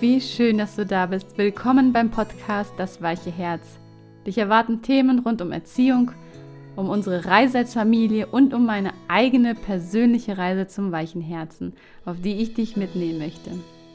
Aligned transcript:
Wie 0.00 0.20
schön, 0.20 0.58
dass 0.58 0.76
du 0.76 0.86
da 0.86 1.06
bist. 1.06 1.36
Willkommen 1.38 1.92
beim 1.92 2.12
Podcast 2.12 2.72
Das 2.76 3.02
weiche 3.02 3.32
Herz. 3.32 3.80
Dich 4.28 4.38
erwarten 4.38 4.80
Themen 4.80 5.18
rund 5.18 5.42
um 5.42 5.50
Erziehung, 5.50 6.12
um 6.76 6.88
unsere 6.88 7.24
Reise 7.24 7.58
als 7.58 7.74
Familie 7.74 8.28
und 8.28 8.54
um 8.54 8.64
meine 8.64 8.92
eigene 9.08 9.56
persönliche 9.56 10.38
Reise 10.38 10.68
zum 10.68 10.92
weichen 10.92 11.20
Herzen, 11.20 11.72
auf 12.04 12.20
die 12.20 12.36
ich 12.36 12.54
dich 12.54 12.76
mitnehmen 12.76 13.18
möchte. 13.18 13.50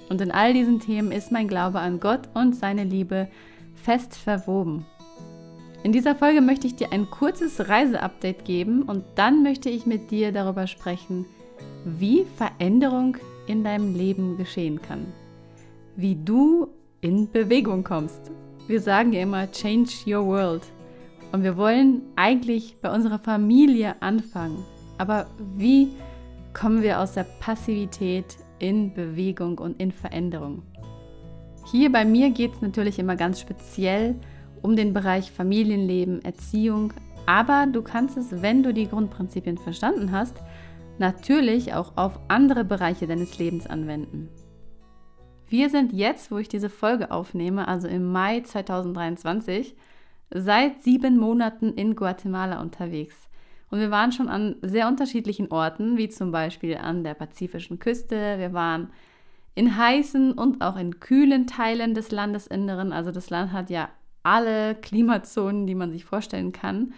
Und 0.10 0.20
in 0.20 0.32
all 0.32 0.54
diesen 0.54 0.82
Themen 0.82 1.14
ist 1.14 1.32
mein 1.32 1.48
Glaube 1.48 1.80
an 1.80 2.02
Gott 2.02 2.28
und 2.34 2.54
seine 2.54 2.84
Liebe 2.84 3.30
fest 3.74 4.18
verwoben. 4.18 4.86
In 5.84 5.94
dieser 5.94 6.16
Folge 6.16 6.42
möchte 6.42 6.68
ich 6.68 6.76
dir 6.76 6.92
ein 6.92 7.10
kurzes 7.10 7.70
Reiseupdate 7.70 8.44
geben 8.44 8.82
und 8.82 9.06
dann 9.16 9.42
möchte 9.42 9.70
ich 9.70 9.86
mit 9.86 10.12
dir 10.12 10.34
darüber 10.34 10.68
sprechen, 10.68 11.26
wie 11.86 12.26
Veränderung 12.36 13.16
in 13.48 13.64
deinem 13.64 13.96
Leben 13.96 14.36
geschehen 14.36 14.82
kann 14.82 15.06
wie 15.96 16.16
du 16.16 16.68
in 17.02 17.30
Bewegung 17.32 17.84
kommst. 17.84 18.32
Wir 18.68 18.80
sagen 18.80 19.14
ja 19.14 19.22
immer, 19.22 19.52
change 19.52 19.92
your 20.08 20.26
world. 20.26 20.64
Und 21.32 21.44
wir 21.44 21.58
wollen 21.58 22.04
eigentlich 22.16 22.78
bei 22.82 22.94
unserer 22.94 23.20
Familie 23.20 24.02
anfangen. 24.02 24.64
Aber 24.98 25.28
wie 25.58 25.90
kommen 26.54 26.82
wir 26.82 27.00
aus 27.00 27.14
der 27.14 27.26
Passivität 27.40 28.38
in 28.60 28.94
Bewegung 28.94 29.58
und 29.58 29.80
in 29.82 29.92
Veränderung? 29.92 30.62
Hier 31.72 31.92
bei 31.92 32.06
mir 32.06 32.30
geht 32.30 32.54
es 32.54 32.62
natürlich 32.62 33.00
immer 33.00 33.16
ganz 33.16 33.40
speziell 33.40 34.16
um 34.62 34.76
den 34.76 34.94
Bereich 34.94 35.32
Familienleben, 35.32 36.24
Erziehung. 36.24 36.94
Aber 37.26 37.68
du 37.72 37.82
kannst 37.82 38.18
es, 38.18 38.42
wenn 38.42 38.64
du 38.64 38.74
die 38.74 38.88
Grundprinzipien 38.88 39.58
verstanden 39.58 40.12
hast, 40.12 40.36
natürlich 41.00 41.74
auch 41.74 41.98
auf 41.98 42.20
andere 42.28 42.64
Bereiche 42.64 43.08
deines 43.08 43.38
Lebens 43.40 43.68
anwenden. 43.68 44.30
Wir 45.50 45.70
sind 45.70 45.94
jetzt, 45.94 46.32
wo 46.32 46.38
ich 46.38 46.50
diese 46.50 46.70
Folge 46.70 47.12
aufnehme, 47.12 47.68
also 47.68 47.88
im 47.88 48.12
Mai 48.12 48.42
2023, 48.42 49.76
seit 50.32 50.82
sieben 50.82 51.18
Monaten 51.18 51.74
in 51.74 51.96
Guatemala 51.96 52.62
unterwegs. 52.62 53.16
Und 53.70 53.80
wir 53.80 53.92
waren 53.92 54.12
schon 54.12 54.30
an 54.30 54.56
sehr 54.62 54.88
unterschiedlichen 54.88 55.52
Orten, 55.52 55.98
wie 55.98 56.10
zum 56.10 56.32
Beispiel 56.32 56.78
an 56.78 57.04
der 57.04 57.16
pazifischen 57.16 57.80
Küste. 57.80 58.38
Wir 58.38 58.54
waren 58.54 58.90
in 59.56 59.78
heißen 59.78 60.34
und 60.34 60.62
auch 60.62 60.78
in 60.78 61.00
kühlen 61.00 61.48
Teilen 61.48 61.94
des 61.94 62.12
Landesinneren. 62.12 62.94
Also 62.94 63.12
das 63.12 63.30
Land 63.30 63.52
hat 63.52 63.70
ja 63.70 63.90
alle 64.24 64.76
Klimazonen, 64.76 65.68
die 65.68 65.76
man 65.76 65.92
sich 65.92 66.06
vorstellen 66.06 66.52
kann. 66.52 66.94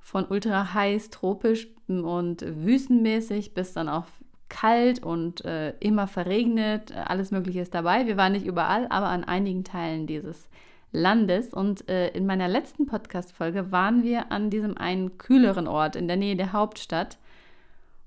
Von 0.00 0.26
ultra 0.26 0.74
heiß, 0.74 1.10
tropisch 1.10 1.68
und 1.88 2.44
wüstenmäßig 2.44 3.54
bis 3.54 3.72
dann 3.72 3.88
auch 3.88 4.06
kalt 4.48 5.02
und 5.02 5.44
äh, 5.44 5.74
immer 5.80 6.06
verregnet, 6.06 6.92
alles 6.94 7.30
Mögliche 7.30 7.60
ist 7.60 7.74
dabei. 7.74 8.06
Wir 8.06 8.16
waren 8.16 8.32
nicht 8.32 8.46
überall, 8.46 8.86
aber 8.88 9.08
an 9.08 9.24
einigen 9.24 9.64
Teilen 9.64 10.06
dieses 10.06 10.48
Landes. 10.92 11.52
Und 11.52 11.88
äh, 11.88 12.08
in 12.08 12.26
meiner 12.26 12.48
letzten 12.48 12.86
Podcast-Folge 12.86 13.72
waren 13.72 14.02
wir 14.02 14.30
an 14.32 14.50
diesem 14.50 14.76
einen 14.76 15.18
kühleren 15.18 15.68
Ort 15.68 15.96
in 15.96 16.08
der 16.08 16.16
Nähe 16.16 16.36
der 16.36 16.52
Hauptstadt. 16.52 17.18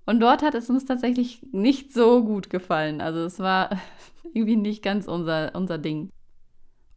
Und 0.06 0.20
dort 0.22 0.42
hat 0.42 0.56
es 0.56 0.70
uns 0.70 0.86
tatsächlich 0.86 1.46
nicht 1.52 1.94
so 1.94 2.24
gut 2.24 2.50
gefallen. 2.50 3.02
Also 3.02 3.20
es 3.20 3.40
war 3.40 3.70
irgendwie 4.34 4.56
nicht 4.56 4.82
ganz 4.84 5.08
unser, 5.08 5.54
unser 5.56 5.78
Ding. 5.78 6.10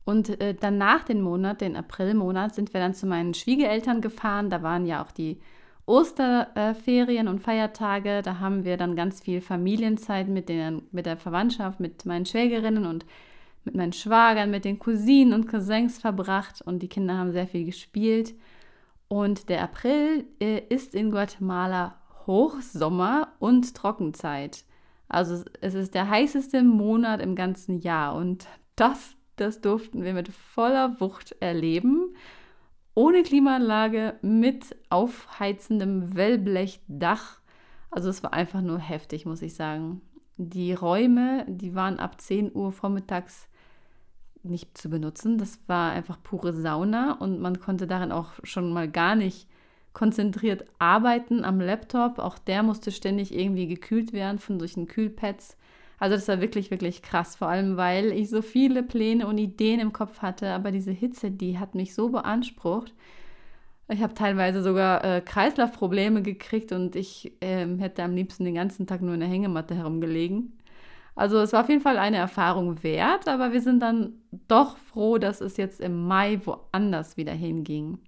Und 0.04 0.40
äh, 0.40 0.54
danach 0.58 1.04
den 1.04 1.20
Monat, 1.20 1.60
den 1.60 1.76
Aprilmonat, 1.76 2.54
sind 2.54 2.72
wir 2.72 2.80
dann 2.80 2.94
zu 2.94 3.06
meinen 3.06 3.34
Schwiegereltern 3.34 4.00
gefahren. 4.00 4.50
Da 4.50 4.62
waren 4.62 4.86
ja 4.86 5.04
auch 5.04 5.12
die 5.12 5.40
Osterferien 5.86 7.26
und 7.28 7.40
Feiertage, 7.40 8.22
da 8.22 8.38
haben 8.38 8.64
wir 8.64 8.76
dann 8.76 8.94
ganz 8.94 9.20
viel 9.20 9.40
Familienzeit 9.40 10.28
mit, 10.28 10.48
den, 10.48 10.82
mit 10.92 11.06
der 11.06 11.16
Verwandtschaft, 11.16 11.80
mit 11.80 12.06
meinen 12.06 12.24
Schwägerinnen 12.24 12.86
und 12.86 13.04
mit 13.64 13.74
meinen 13.74 13.92
Schwagern, 13.92 14.50
mit 14.50 14.64
den 14.64 14.78
Cousinen 14.78 15.32
und 15.32 15.48
Cousins 15.48 15.98
verbracht 15.98 16.62
und 16.62 16.80
die 16.82 16.88
Kinder 16.88 17.16
haben 17.16 17.32
sehr 17.32 17.46
viel 17.46 17.64
gespielt. 17.64 18.34
Und 19.08 19.48
der 19.48 19.62
April 19.62 20.24
äh, 20.40 20.62
ist 20.68 20.94
in 20.94 21.10
Guatemala 21.10 21.96
Hochsommer 22.26 23.28
und 23.38 23.74
Trockenzeit. 23.74 24.64
Also 25.08 25.44
es 25.60 25.74
ist 25.74 25.94
der 25.94 26.08
heißeste 26.08 26.62
Monat 26.62 27.20
im 27.20 27.34
ganzen 27.34 27.80
Jahr 27.80 28.14
und 28.14 28.46
das, 28.76 29.16
das 29.36 29.60
durften 29.60 30.02
wir 30.04 30.14
mit 30.14 30.28
voller 30.28 31.00
Wucht 31.00 31.36
erleben 31.40 32.14
ohne 32.94 33.22
Klimaanlage 33.22 34.14
mit 34.22 34.76
aufheizendem 34.90 36.14
Wellblechdach. 36.14 37.40
Also 37.90 38.08
es 38.08 38.22
war 38.22 38.32
einfach 38.32 38.60
nur 38.60 38.78
heftig, 38.78 39.26
muss 39.26 39.42
ich 39.42 39.54
sagen. 39.54 40.00
Die 40.36 40.72
Räume, 40.72 41.44
die 41.48 41.74
waren 41.74 41.98
ab 41.98 42.20
10 42.20 42.54
Uhr 42.54 42.72
vormittags 42.72 43.48
nicht 44.42 44.76
zu 44.76 44.90
benutzen. 44.90 45.38
Das 45.38 45.58
war 45.66 45.92
einfach 45.92 46.22
pure 46.22 46.52
Sauna 46.52 47.12
und 47.12 47.40
man 47.40 47.60
konnte 47.60 47.86
darin 47.86 48.12
auch 48.12 48.32
schon 48.42 48.72
mal 48.72 48.90
gar 48.90 49.14
nicht 49.14 49.46
konzentriert 49.92 50.64
arbeiten 50.78 51.44
am 51.44 51.60
Laptop. 51.60 52.18
Auch 52.18 52.38
der 52.38 52.62
musste 52.62 52.90
ständig 52.90 53.34
irgendwie 53.34 53.66
gekühlt 53.66 54.12
werden 54.12 54.38
von 54.38 54.58
solchen 54.58 54.86
Kühlpads. 54.86 55.56
Also 56.02 56.16
das 56.16 56.26
war 56.26 56.40
wirklich, 56.40 56.72
wirklich 56.72 57.00
krass, 57.00 57.36
vor 57.36 57.46
allem 57.46 57.76
weil 57.76 58.10
ich 58.10 58.28
so 58.28 58.42
viele 58.42 58.82
Pläne 58.82 59.24
und 59.28 59.38
Ideen 59.38 59.78
im 59.78 59.92
Kopf 59.92 60.18
hatte, 60.18 60.48
aber 60.48 60.72
diese 60.72 60.90
Hitze, 60.90 61.30
die 61.30 61.60
hat 61.60 61.76
mich 61.76 61.94
so 61.94 62.08
beansprucht. 62.08 62.92
Ich 63.86 64.02
habe 64.02 64.12
teilweise 64.12 64.64
sogar 64.64 65.04
äh, 65.04 65.20
Kreislaufprobleme 65.20 66.22
gekriegt 66.22 66.72
und 66.72 66.96
ich 66.96 67.40
äh, 67.40 67.68
hätte 67.78 68.02
am 68.02 68.16
liebsten 68.16 68.44
den 68.44 68.56
ganzen 68.56 68.88
Tag 68.88 69.00
nur 69.00 69.14
in 69.14 69.20
der 69.20 69.28
Hängematte 69.28 69.76
herumgelegen. 69.76 70.58
Also 71.14 71.38
es 71.38 71.52
war 71.52 71.60
auf 71.60 71.68
jeden 71.68 71.82
Fall 71.82 71.98
eine 71.98 72.16
Erfahrung 72.16 72.82
wert, 72.82 73.28
aber 73.28 73.52
wir 73.52 73.60
sind 73.60 73.78
dann 73.78 74.14
doch 74.48 74.78
froh, 74.78 75.18
dass 75.18 75.40
es 75.40 75.56
jetzt 75.56 75.80
im 75.80 76.08
Mai 76.08 76.40
woanders 76.44 77.16
wieder 77.16 77.32
hinging. 77.32 78.00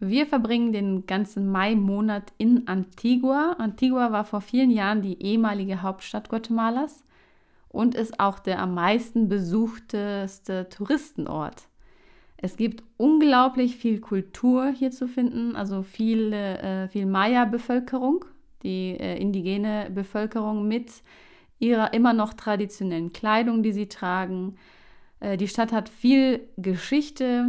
Wir 0.00 0.24
verbringen 0.26 0.72
den 0.72 1.04
ganzen 1.04 1.52
Mai-Monat 1.52 2.32
in 2.38 2.66
Antigua. 2.68 3.56
Antigua 3.58 4.12
war 4.12 4.24
vor 4.24 4.40
vielen 4.40 4.70
Jahren 4.70 5.02
die 5.02 5.20
ehemalige 5.20 5.82
Hauptstadt 5.82 6.30
Guatemalas 6.30 7.04
und 7.78 7.94
ist 7.94 8.18
auch 8.18 8.40
der 8.40 8.58
am 8.58 8.74
meisten 8.74 9.28
besuchteste 9.28 10.68
Touristenort. 10.68 11.68
Es 12.36 12.56
gibt 12.56 12.82
unglaublich 12.96 13.76
viel 13.76 14.00
Kultur 14.00 14.72
hier 14.76 14.90
zu 14.90 15.06
finden, 15.06 15.54
also 15.54 15.84
viel, 15.84 16.32
äh, 16.32 16.88
viel 16.88 17.06
Maya-Bevölkerung, 17.06 18.24
die 18.64 18.96
äh, 18.98 19.16
indigene 19.20 19.92
Bevölkerung 19.94 20.66
mit 20.66 20.90
ihrer 21.60 21.94
immer 21.94 22.14
noch 22.14 22.34
traditionellen 22.34 23.12
Kleidung, 23.12 23.62
die 23.62 23.72
sie 23.72 23.86
tragen. 23.86 24.56
Äh, 25.20 25.36
die 25.36 25.46
Stadt 25.46 25.70
hat 25.70 25.88
viel 25.88 26.48
Geschichte 26.56 27.46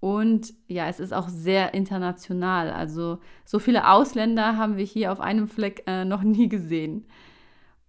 und 0.00 0.54
ja, 0.68 0.88
es 0.88 1.00
ist 1.00 1.12
auch 1.12 1.28
sehr 1.28 1.74
international. 1.74 2.70
Also 2.70 3.18
so 3.44 3.58
viele 3.58 3.90
Ausländer 3.90 4.56
haben 4.56 4.78
wir 4.78 4.86
hier 4.86 5.12
auf 5.12 5.20
einem 5.20 5.48
Fleck 5.48 5.82
äh, 5.86 6.06
noch 6.06 6.22
nie 6.22 6.48
gesehen. 6.48 7.04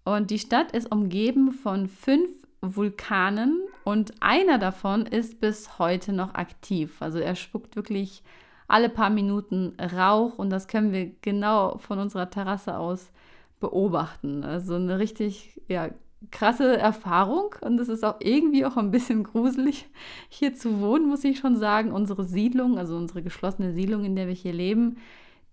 Und 0.08 0.32
die 0.32 0.40
Stadt 0.40 0.72
ist 0.72 0.90
umgeben 0.90 1.52
von 1.52 1.90
fünf 1.90 2.30
Vulkanen 2.62 3.60
und 3.84 4.14
einer 4.22 4.58
davon 4.58 5.06
ist 5.06 5.42
bis 5.42 5.80
heute 5.80 6.14
noch 6.14 6.34
aktiv. 6.34 7.02
Also 7.02 7.20
er 7.20 7.36
spuckt 7.36 7.76
wirklich 7.76 8.24
alle 8.70 8.88
paar 8.88 9.10
Minuten 9.10 9.74
Rauch 9.78 10.38
und 10.38 10.50
das 10.50 10.70
können 10.70 10.94
wir 10.94 11.12
genau 11.22 11.78
von 11.80 12.00
unserer 12.00 12.30
Terrasse 12.30 12.78
aus 12.78 13.12
beobachten. 13.60 14.46
Also 14.46 14.76
eine 14.76 14.98
richtig 14.98 15.60
ja, 15.68 15.90
krasse 16.32 16.78
Erfahrung 16.78 17.56
und 17.60 17.78
es 17.78 17.90
ist 17.90 18.06
auch 18.06 18.22
irgendwie 18.22 18.66
auch 18.66 18.78
ein 18.78 18.92
bisschen 18.92 19.26
gruselig, 19.26 19.90
hier 20.30 20.54
zu 20.54 20.80
wohnen, 20.80 21.10
muss 21.10 21.26
ich 21.26 21.38
schon 21.38 21.58
sagen. 21.58 21.92
Unsere 21.92 22.24
Siedlung, 22.24 22.78
also 22.78 22.96
unsere 22.96 23.24
geschlossene 23.24 23.74
Siedlung, 23.74 24.06
in 24.06 24.16
der 24.16 24.28
wir 24.28 24.34
hier 24.34 24.54
leben, 24.54 25.00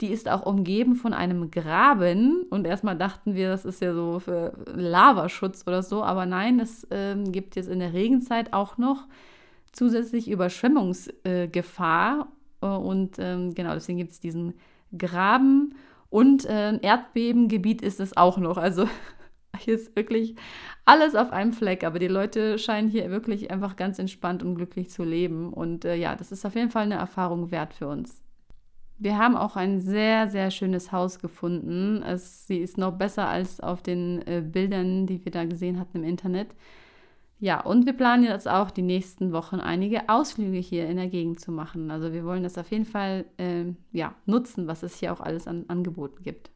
die 0.01 0.09
ist 0.09 0.29
auch 0.29 0.45
umgeben 0.45 0.97
von 0.97 1.13
einem 1.13 1.51
Graben. 1.51 2.45
Und 2.51 2.67
erstmal 2.67 2.97
dachten 2.97 3.35
wir, 3.35 3.49
das 3.49 3.65
ist 3.65 3.81
ja 3.81 3.95
so 3.95 4.19
für 4.19 4.53
Lavaschutz 4.75 5.65
oder 5.67 5.83
so. 5.83 6.03
Aber 6.03 6.27
nein, 6.27 6.59
es 6.59 6.87
ähm, 6.91 7.31
gibt 7.31 7.57
jetzt 7.57 7.69
in 7.69 7.79
der 7.79 7.93
Regenzeit 7.93 8.53
auch 8.53 8.77
noch 8.77 9.07
zusätzlich 9.73 10.29
Überschwemmungsgefahr. 10.29 12.29
Äh, 12.61 12.67
und 12.67 13.17
ähm, 13.19 13.55
genau, 13.55 13.75
deswegen 13.75 13.99
gibt 13.99 14.13
es 14.13 14.21
diesen 14.21 14.55
Graben. 14.97 15.77
Und 16.11 16.45
äh, 16.47 16.77
Erdbebengebiet 16.79 17.81
ist 17.81 18.01
es 18.01 18.17
auch 18.17 18.39
noch. 18.39 18.57
Also 18.57 18.89
hier 19.59 19.77
ist 19.77 19.95
wirklich 19.95 20.35
alles 20.85 21.15
auf 21.15 21.33
einem 21.33 21.53
Fleck. 21.53 21.85
Aber 21.85 22.01
die 22.01 22.09
Leute 22.09 22.59
scheinen 22.59 22.89
hier 22.89 23.09
wirklich 23.11 23.53
einfach 23.53 23.77
ganz 23.77 24.01
entspannt 24.01 24.43
und 24.43 24.57
glücklich 24.57 24.91
zu 24.91 25.05
leben. 25.05 25.53
Und 25.53 25.85
äh, 25.85 25.95
ja, 25.95 26.17
das 26.17 26.33
ist 26.33 26.45
auf 26.45 26.57
jeden 26.57 26.71
Fall 26.71 26.83
eine 26.83 26.97
Erfahrung 26.97 27.53
wert 27.53 27.75
für 27.75 27.87
uns. 27.87 28.24
Wir 28.99 29.19
haben 29.19 29.37
auch 29.37 29.57
ein 29.57 29.81
sehr, 29.81 30.29
sehr 30.29 30.51
schönes 30.51 30.93
Haus 30.93 31.19
gefunden. 31.19 32.03
Es, 32.03 32.47
sie 32.47 32.59
ist 32.59 32.79
noch 32.79 32.93
besser 32.93 33.29
als 33.29 33.61
auf 33.61 33.83
den 33.83 34.27
äh, 34.27 34.41
Bildern, 34.41 35.07
die 35.07 35.25
wir 35.25 35.33
da 35.33 35.45
gesehen 35.45 35.79
hatten 35.81 35.99
im 35.99 36.05
Internet. 36.05 36.49
Ja, 37.41 37.61
und 37.61 37.85
wir 37.85 37.93
planen 37.93 38.25
jetzt 38.25 38.49
auch 38.49 38.71
die 38.71 38.83
nächsten 38.83 39.33
Wochen 39.33 39.57
einige 39.57 40.09
Ausflüge 40.09 40.59
hier 40.59 40.89
in 40.89 40.97
der 40.97 41.09
Gegend 41.09 41.41
zu 41.41 41.51
machen. 41.51 41.91
Also 41.91 42.13
wir 42.13 42.25
wollen 42.25 42.45
das 42.45 42.57
auf 42.57 42.71
jeden 42.71 42.87
Fall 42.87 43.25
äh, 43.37 43.65
ja, 43.93 44.15
nutzen, 44.27 44.69
was 44.69 44.83
es 44.83 44.97
hier 44.97 45.13
auch 45.13 45.21
alles 45.21 45.49
an 45.49 45.65
Angeboten 45.69 46.23
gibt. 46.23 46.51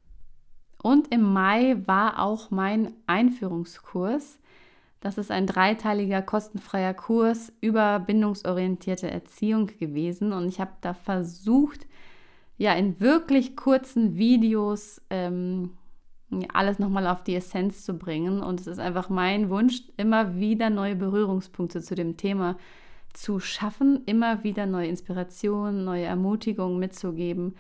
Und 0.81 1.13
im 1.13 1.23
Mai 1.23 1.77
war 1.87 2.23
auch 2.23 2.51
mein 2.51 2.93
Einführungskurs. 3.07 4.39
Das 5.01 5.19
ist 5.19 5.31
ein 5.31 5.47
dreiteiliger 5.47 6.23
kostenfreier 6.23 6.95
Kurs 6.95 7.53
über 7.61 7.99
bindungsorientierte 7.99 9.11
Erziehung 9.11 9.67
gewesen 9.79 10.33
und 10.33 10.49
ich 10.49 10.61
habe 10.61 10.73
da 10.81 10.95
versucht, 10.95 11.87
ja, 12.59 12.75
in 12.75 13.01
wirklich 13.01 13.57
kurzen 13.57 14.17
Videos 14.17 15.01
ähm, 15.11 15.79
alles 16.53 16.79
nochmal 16.79 17.07
auf 17.07 17.23
die 17.23 17.37
Essenz 17.37 17.85
zu 17.85 17.95
bringen. 17.95 18.43
Und 18.43 18.61
es 18.61 18.67
ist 18.67 18.81
einfach 18.81 19.09
mein 19.09 19.49
Wunsch, 19.49 19.83
immer 19.97 20.37
wieder 20.37 20.69
neue 20.69 20.97
Berührungspunkte 20.97 21.81
zu 21.81 21.95
dem 21.95 22.17
Thema 22.17 22.57
zu 23.15 23.41
schaffen, 23.41 24.03
immer 24.05 24.45
wieder 24.45 24.67
neue 24.67 24.89
Inspirationen, 24.89 25.85
neue 25.85 26.05
Ermutigungen 26.05 26.79
mitzugeben, 26.79 27.55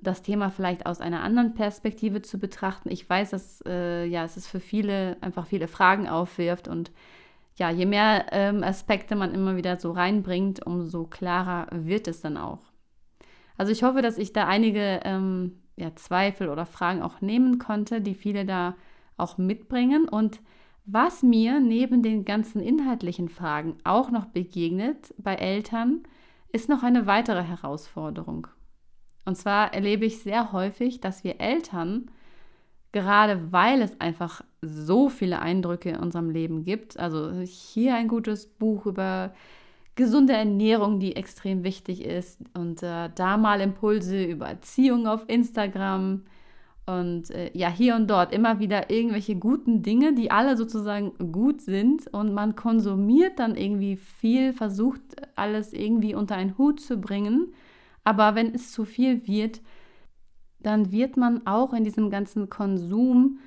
das 0.00 0.22
Thema 0.22 0.50
vielleicht 0.50 0.86
aus 0.86 1.00
einer 1.00 1.22
anderen 1.22 1.54
Perspektive 1.54 2.22
zu 2.22 2.38
betrachten. 2.38 2.90
Ich 2.90 3.08
weiß, 3.08 3.30
dass 3.30 3.62
äh, 3.66 4.06
ja, 4.06 4.24
es 4.24 4.36
ist 4.36 4.48
für 4.48 4.60
viele 4.60 5.16
einfach 5.20 5.46
viele 5.46 5.68
Fragen 5.68 6.08
aufwirft 6.08 6.68
und 6.68 6.90
ja, 7.56 7.70
je 7.70 7.86
mehr 7.86 8.26
ähm, 8.32 8.62
Aspekte 8.62 9.16
man 9.16 9.34
immer 9.34 9.56
wieder 9.56 9.78
so 9.78 9.90
reinbringt, 9.90 10.64
umso 10.64 11.04
klarer 11.04 11.66
wird 11.72 12.06
es 12.06 12.20
dann 12.20 12.36
auch. 12.36 12.67
Also 13.58 13.72
ich 13.72 13.82
hoffe, 13.82 14.00
dass 14.00 14.16
ich 14.16 14.32
da 14.32 14.46
einige 14.46 15.00
ähm, 15.04 15.60
ja, 15.76 15.94
Zweifel 15.96 16.48
oder 16.48 16.64
Fragen 16.64 17.02
auch 17.02 17.20
nehmen 17.20 17.58
konnte, 17.58 18.00
die 18.00 18.14
viele 18.14 18.46
da 18.46 18.76
auch 19.16 19.36
mitbringen. 19.36 20.08
Und 20.08 20.40
was 20.86 21.22
mir 21.22 21.60
neben 21.60 22.02
den 22.02 22.24
ganzen 22.24 22.62
inhaltlichen 22.62 23.28
Fragen 23.28 23.76
auch 23.84 24.10
noch 24.10 24.26
begegnet 24.26 25.12
bei 25.18 25.34
Eltern, 25.34 26.04
ist 26.50 26.68
noch 26.68 26.82
eine 26.82 27.06
weitere 27.06 27.42
Herausforderung. 27.42 28.46
Und 29.24 29.36
zwar 29.36 29.74
erlebe 29.74 30.06
ich 30.06 30.22
sehr 30.22 30.52
häufig, 30.52 31.00
dass 31.00 31.24
wir 31.24 31.40
Eltern, 31.40 32.10
gerade 32.92 33.52
weil 33.52 33.82
es 33.82 34.00
einfach 34.00 34.42
so 34.62 35.08
viele 35.08 35.40
Eindrücke 35.40 35.90
in 35.90 35.96
unserem 35.96 36.30
Leben 36.30 36.64
gibt, 36.64 36.98
also 36.98 37.32
hier 37.40 37.96
ein 37.96 38.08
gutes 38.08 38.46
Buch 38.46 38.86
über 38.86 39.34
gesunde 39.98 40.32
Ernährung, 40.32 41.00
die 41.00 41.16
extrem 41.16 41.64
wichtig 41.64 42.04
ist. 42.04 42.40
Und 42.54 42.82
äh, 42.82 43.10
da 43.14 43.36
mal 43.36 43.60
Impulse 43.60 44.24
über 44.24 44.46
Erziehung 44.46 45.06
auf 45.08 45.24
Instagram 45.26 46.22
und 46.86 47.30
äh, 47.32 47.50
ja, 47.52 47.68
hier 47.68 47.96
und 47.96 48.08
dort 48.08 48.32
immer 48.32 48.60
wieder 48.60 48.90
irgendwelche 48.90 49.36
guten 49.36 49.82
Dinge, 49.82 50.14
die 50.14 50.30
alle 50.30 50.56
sozusagen 50.56 51.32
gut 51.32 51.60
sind. 51.60 52.06
Und 52.14 52.32
man 52.32 52.54
konsumiert 52.54 53.40
dann 53.40 53.56
irgendwie 53.56 53.96
viel, 53.96 54.52
versucht 54.52 55.02
alles 55.34 55.72
irgendwie 55.72 56.14
unter 56.14 56.36
einen 56.36 56.56
Hut 56.56 56.80
zu 56.80 56.98
bringen. 56.98 57.52
Aber 58.04 58.36
wenn 58.36 58.54
es 58.54 58.70
zu 58.70 58.84
viel 58.84 59.26
wird, 59.26 59.60
dann 60.60 60.92
wird 60.92 61.16
man 61.16 61.44
auch 61.46 61.74
in 61.74 61.82
diesem 61.82 62.08
ganzen 62.08 62.48
Konsum 62.48 63.40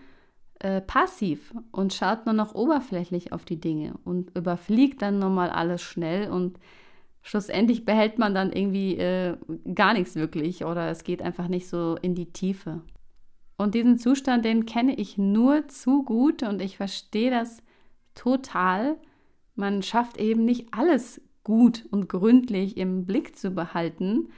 äh, 0.62 0.82
passiv 0.82 1.54
und 1.72 1.94
schaut 1.94 2.26
nur 2.26 2.34
noch 2.34 2.54
oberflächlich 2.54 3.34
auf 3.34 3.46
die 3.46 3.60
Dinge 3.60 3.96
und 4.04 4.36
überfliegt 4.38 5.02
dann 5.02 5.18
nochmal 5.18 5.50
alles 5.50 5.82
schnell 5.82 6.30
und 6.30 6.60
schlussendlich 7.24 7.84
behält 7.84 8.20
man 8.20 8.36
dann 8.36 8.52
irgendwie 8.52 8.96
äh, 8.98 9.38
gar 9.74 9.94
nichts 9.94 10.16
wirklich 10.16 10.64
oder 10.64 10.90
es 10.90 11.04
geht 11.04 11.22
einfach 11.22 11.48
nicht 11.48 11.68
so 11.68 11.98
in 12.02 12.14
die 12.14 12.32
Tiefe. 12.32 12.82
Und 13.58 13.76
diesen 13.76 13.98
Zustand, 13.98 14.46
den 14.46 14.66
kenne 14.66 14.96
ich 14.96 15.18
nur 15.18 15.68
zu 15.68 16.04
gut 16.04 16.44
und 16.44 16.62
ich 16.62 16.78
verstehe 16.78 17.32
das 17.32 17.62
total. 18.16 18.98
Man 19.56 19.82
schafft 19.84 20.18
eben 20.18 20.46
nicht 20.46 20.74
alles 20.74 21.22
gut 21.44 21.86
und 21.92 22.08
gründlich 22.08 22.78
im 22.78 23.06
Blick 23.06 23.36
zu 23.36 23.52
behalten. 23.52 24.30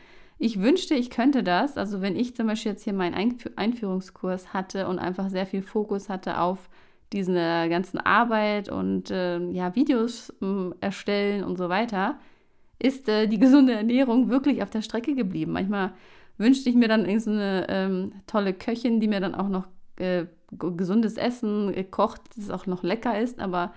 Ich 0.44 0.60
wünschte, 0.60 0.94
ich 0.94 1.10
könnte 1.10 1.42
das. 1.42 1.78
Also 1.78 2.02
wenn 2.02 2.18
ich 2.18 2.36
zum 2.36 2.48
Beispiel 2.48 2.74
jetzt 2.74 2.84
hier 2.84 2.92
meinen 2.92 3.38
Einführungskurs 3.56 4.54
hatte 4.54 4.90
und 4.90 5.00
einfach 5.00 5.30
sehr 5.30 5.46
viel 5.46 5.62
Fokus 5.62 6.10
hatte 6.10 6.38
auf 6.38 6.70
diese 7.14 7.70
ganzen 7.70 7.98
Arbeit 7.98 8.68
und 8.68 9.10
äh, 9.10 9.40
ja, 9.52 9.74
Videos 9.74 10.34
äh, 10.42 10.72
erstellen 10.82 11.46
und 11.46 11.58
so 11.58 11.70
weiter, 11.70 12.20
ist 12.78 13.08
äh, 13.08 13.28
die 13.28 13.40
gesunde 13.40 13.72
Ernährung 13.72 14.28
wirklich 14.28 14.62
auf 14.62 14.70
der 14.70 14.82
Strecke 14.82 15.16
geblieben. 15.16 15.54
Manchmal 15.54 15.94
wünschte 16.38 16.70
ich 16.70 16.76
mir 16.76 16.90
dann 16.90 17.06
irgendeine 17.06 17.66
so 17.66 17.74
ähm, 17.74 18.12
tolle 18.28 18.54
Köchin, 18.54 19.00
die 19.00 19.08
mir 19.08 19.22
dann 19.22 19.36
auch 19.36 19.48
noch 19.48 19.70
äh, 19.96 20.26
gesundes 20.52 21.16
Essen 21.16 21.74
kocht, 21.90 22.20
das 22.36 22.50
auch 22.50 22.66
noch 22.66 22.84
lecker 22.84 23.18
ist, 23.18 23.40
aber 23.40 23.72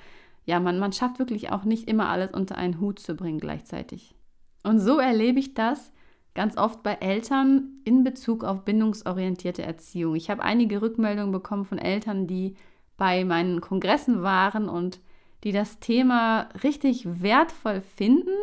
ja, 0.47 0.59
man, 0.59 0.81
man 0.81 0.93
schafft 0.93 1.21
wirklich 1.21 1.53
auch 1.53 1.63
nicht 1.63 1.87
immer 1.87 2.09
alles 2.09 2.33
unter 2.33 2.59
einen 2.59 2.81
Hut 2.81 2.99
zu 2.99 3.15
bringen 3.15 3.39
gleichzeitig. 3.39 4.17
Und 4.65 4.81
so 4.81 4.99
erlebe 4.99 5.39
ich 5.39 5.55
das 5.55 5.93
ganz 6.37 6.57
oft 6.57 6.83
bei 6.85 6.93
Eltern 6.95 7.81
in 7.85 8.05
Bezug 8.05 8.45
auf 8.45 8.65
bindungsorientierte 8.65 9.63
Erziehung. 9.63 10.15
Ich 10.15 10.31
habe 10.31 10.43
einige 10.43 10.81
Rückmeldungen 10.81 11.33
bekommen 11.33 11.65
von 11.65 11.79
Eltern, 11.79 12.29
die 12.29 12.55
bei 12.97 13.25
meinen 13.25 13.61
Kongressen 13.61 14.23
waren 14.23 14.69
und 14.69 15.01
die 15.43 15.53
das 15.53 15.81
Thema 15.81 16.49
richtig 16.63 17.23
wertvoll 17.23 17.81
finden 17.81 18.37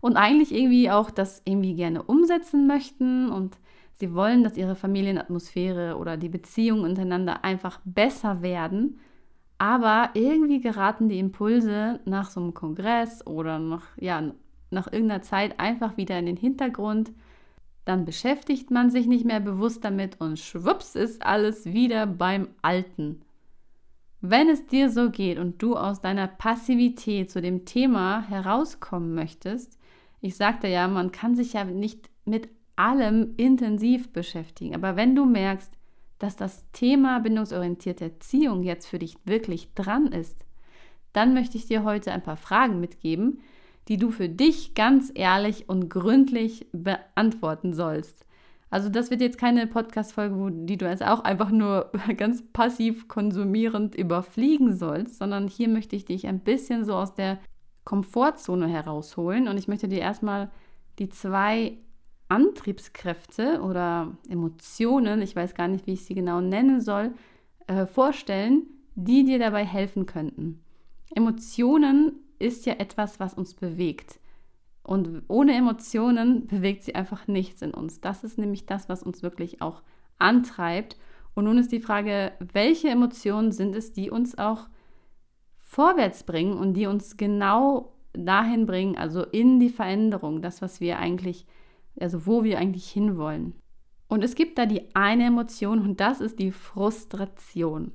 und 0.00 0.16
eigentlich 0.16 0.54
irgendwie 0.54 0.90
auch 0.90 1.10
das 1.10 1.42
irgendwie 1.44 1.74
gerne 1.74 2.02
umsetzen 2.02 2.66
möchten 2.66 3.30
und 3.30 3.58
sie 3.92 4.14
wollen, 4.14 4.42
dass 4.42 4.56
ihre 4.56 4.74
Familienatmosphäre 4.74 5.96
oder 5.98 6.16
die 6.16 6.30
Beziehungen 6.30 6.84
untereinander 6.84 7.44
einfach 7.44 7.80
besser 7.84 8.40
werden 8.40 8.98
aber 9.58 10.10
irgendwie 10.14 10.60
geraten 10.60 11.08
die 11.08 11.18
Impulse 11.18 12.00
nach 12.04 12.30
so 12.30 12.40
einem 12.40 12.54
Kongress 12.54 13.26
oder 13.26 13.58
nach, 13.58 13.86
ja, 13.96 14.32
nach 14.70 14.92
irgendeiner 14.92 15.22
Zeit 15.22 15.60
einfach 15.60 15.96
wieder 15.96 16.18
in 16.18 16.26
den 16.26 16.36
Hintergrund. 16.36 17.12
Dann 17.84 18.04
beschäftigt 18.04 18.70
man 18.70 18.90
sich 18.90 19.06
nicht 19.06 19.24
mehr 19.24 19.40
bewusst 19.40 19.84
damit 19.84 20.20
und 20.20 20.38
schwupps 20.38 20.94
ist 20.94 21.24
alles 21.24 21.66
wieder 21.66 22.06
beim 22.06 22.48
Alten. 22.62 23.20
Wenn 24.20 24.48
es 24.48 24.66
dir 24.66 24.88
so 24.88 25.10
geht 25.10 25.38
und 25.38 25.60
du 25.60 25.76
aus 25.76 26.00
deiner 26.00 26.26
Passivität 26.26 27.30
zu 27.30 27.42
dem 27.42 27.66
Thema 27.66 28.26
herauskommen 28.26 29.14
möchtest, 29.14 29.78
ich 30.22 30.36
sagte 30.36 30.66
ja, 30.66 30.88
man 30.88 31.12
kann 31.12 31.34
sich 31.34 31.52
ja 31.52 31.64
nicht 31.64 32.08
mit 32.24 32.48
allem 32.76 33.34
intensiv 33.36 34.12
beschäftigen, 34.12 34.74
aber 34.74 34.96
wenn 34.96 35.14
du 35.14 35.26
merkst, 35.26 35.70
dass 36.18 36.36
das 36.36 36.64
Thema 36.72 37.20
bindungsorientierte 37.20 38.04
Erziehung 38.04 38.62
jetzt 38.62 38.86
für 38.86 38.98
dich 38.98 39.16
wirklich 39.26 39.74
dran 39.74 40.06
ist, 40.06 40.46
dann 41.12 41.34
möchte 41.34 41.58
ich 41.58 41.66
dir 41.66 41.84
heute 41.84 42.12
ein 42.12 42.22
paar 42.22 42.38
Fragen 42.38 42.80
mitgeben, 42.80 43.40
die 43.88 43.96
du 43.96 44.10
für 44.10 44.28
dich 44.28 44.74
ganz 44.74 45.12
ehrlich 45.14 45.68
und 45.68 45.88
gründlich 45.88 46.66
beantworten 46.72 47.74
sollst. 47.74 48.24
Also 48.70 48.88
das 48.88 49.10
wird 49.10 49.20
jetzt 49.20 49.38
keine 49.38 49.68
Podcast-Folge, 49.68 50.50
die 50.66 50.76
du 50.76 50.88
jetzt 50.88 51.04
auch 51.04 51.20
einfach 51.20 51.50
nur 51.50 51.92
ganz 52.16 52.42
passiv 52.52 53.06
konsumierend 53.06 53.94
überfliegen 53.94 54.76
sollst, 54.76 55.18
sondern 55.18 55.46
hier 55.46 55.68
möchte 55.68 55.94
ich 55.94 56.04
dich 56.04 56.26
ein 56.26 56.40
bisschen 56.40 56.84
so 56.84 56.94
aus 56.94 57.14
der 57.14 57.38
Komfortzone 57.84 58.66
herausholen 58.66 59.46
und 59.46 59.58
ich 59.58 59.68
möchte 59.68 59.88
dir 59.88 60.00
erstmal 60.00 60.50
die 60.98 61.08
zwei 61.08 61.78
Antriebskräfte 62.28 63.60
oder 63.60 64.16
Emotionen, 64.28 65.22
ich 65.22 65.36
weiß 65.36 65.54
gar 65.54 65.68
nicht, 65.68 65.86
wie 65.86 65.92
ich 65.92 66.04
sie 66.04 66.14
genau 66.14 66.40
nennen 66.40 66.80
soll, 66.80 67.12
äh, 67.66 67.86
vorstellen, 67.86 68.64
die 68.94 69.24
dir 69.24 69.38
dabei 69.38 69.64
helfen 69.64 70.06
könnten. 70.06 70.64
Emotionen 71.14 72.23
ist 72.38 72.66
ja 72.66 72.74
etwas, 72.74 73.20
was 73.20 73.34
uns 73.34 73.54
bewegt. 73.54 74.20
Und 74.82 75.22
ohne 75.28 75.54
Emotionen 75.54 76.46
bewegt 76.46 76.82
sie 76.82 76.94
einfach 76.94 77.26
nichts 77.26 77.62
in 77.62 77.72
uns. 77.72 78.00
Das 78.00 78.22
ist 78.22 78.38
nämlich 78.38 78.66
das, 78.66 78.88
was 78.88 79.02
uns 79.02 79.22
wirklich 79.22 79.62
auch 79.62 79.82
antreibt. 80.18 80.96
Und 81.34 81.44
nun 81.44 81.58
ist 81.58 81.72
die 81.72 81.80
Frage, 81.80 82.32
welche 82.38 82.88
Emotionen 82.88 83.50
sind 83.50 83.74
es, 83.74 83.92
die 83.92 84.10
uns 84.10 84.36
auch 84.36 84.68
vorwärts 85.54 86.24
bringen 86.24 86.58
und 86.58 86.74
die 86.74 86.86
uns 86.86 87.16
genau 87.16 87.94
dahin 88.12 88.66
bringen, 88.66 88.96
also 88.96 89.24
in 89.24 89.58
die 89.58 89.70
Veränderung, 89.70 90.42
das, 90.42 90.62
was 90.62 90.80
wir 90.80 90.98
eigentlich 90.98 91.46
also 92.00 92.26
wo 92.26 92.44
wir 92.44 92.58
eigentlich 92.58 92.90
hinwollen. 92.90 93.54
Und 94.08 94.22
es 94.22 94.34
gibt 94.34 94.58
da 94.58 94.66
die 94.66 94.94
eine 94.94 95.26
Emotion 95.26 95.80
und 95.80 96.00
das 96.00 96.20
ist 96.20 96.38
die 96.38 96.52
Frustration. 96.52 97.92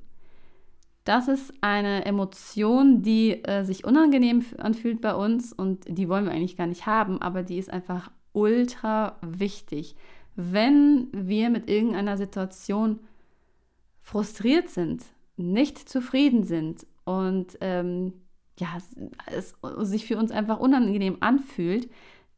Das 1.04 1.28
ist 1.28 1.52
eine 1.60 2.04
Emotion, 2.04 3.02
die 3.02 3.42
äh, 3.44 3.64
sich 3.64 3.84
unangenehm 3.84 4.44
anfühlt 4.58 5.00
bei 5.00 5.14
uns 5.14 5.52
und 5.52 5.84
die 5.88 6.08
wollen 6.08 6.26
wir 6.26 6.32
eigentlich 6.32 6.56
gar 6.56 6.66
nicht 6.66 6.86
haben, 6.86 7.22
aber 7.22 7.42
die 7.42 7.58
ist 7.58 7.70
einfach 7.70 8.10
ultra 8.32 9.16
wichtig. 9.22 9.96
Wenn 10.36 11.08
wir 11.12 11.50
mit 11.50 11.68
irgendeiner 11.68 12.16
Situation 12.16 13.00
frustriert 14.02 14.68
sind, 14.68 15.04
nicht 15.36 15.88
zufrieden 15.88 16.44
sind 16.44 16.86
und 17.04 17.56
ähm, 17.60 18.12
ja, 18.58 18.68
es, 18.76 19.54
es 19.66 19.90
sich 19.90 20.06
für 20.06 20.18
uns 20.18 20.30
einfach 20.30 20.60
unangenehm 20.60 21.16
anfühlt, 21.20 21.88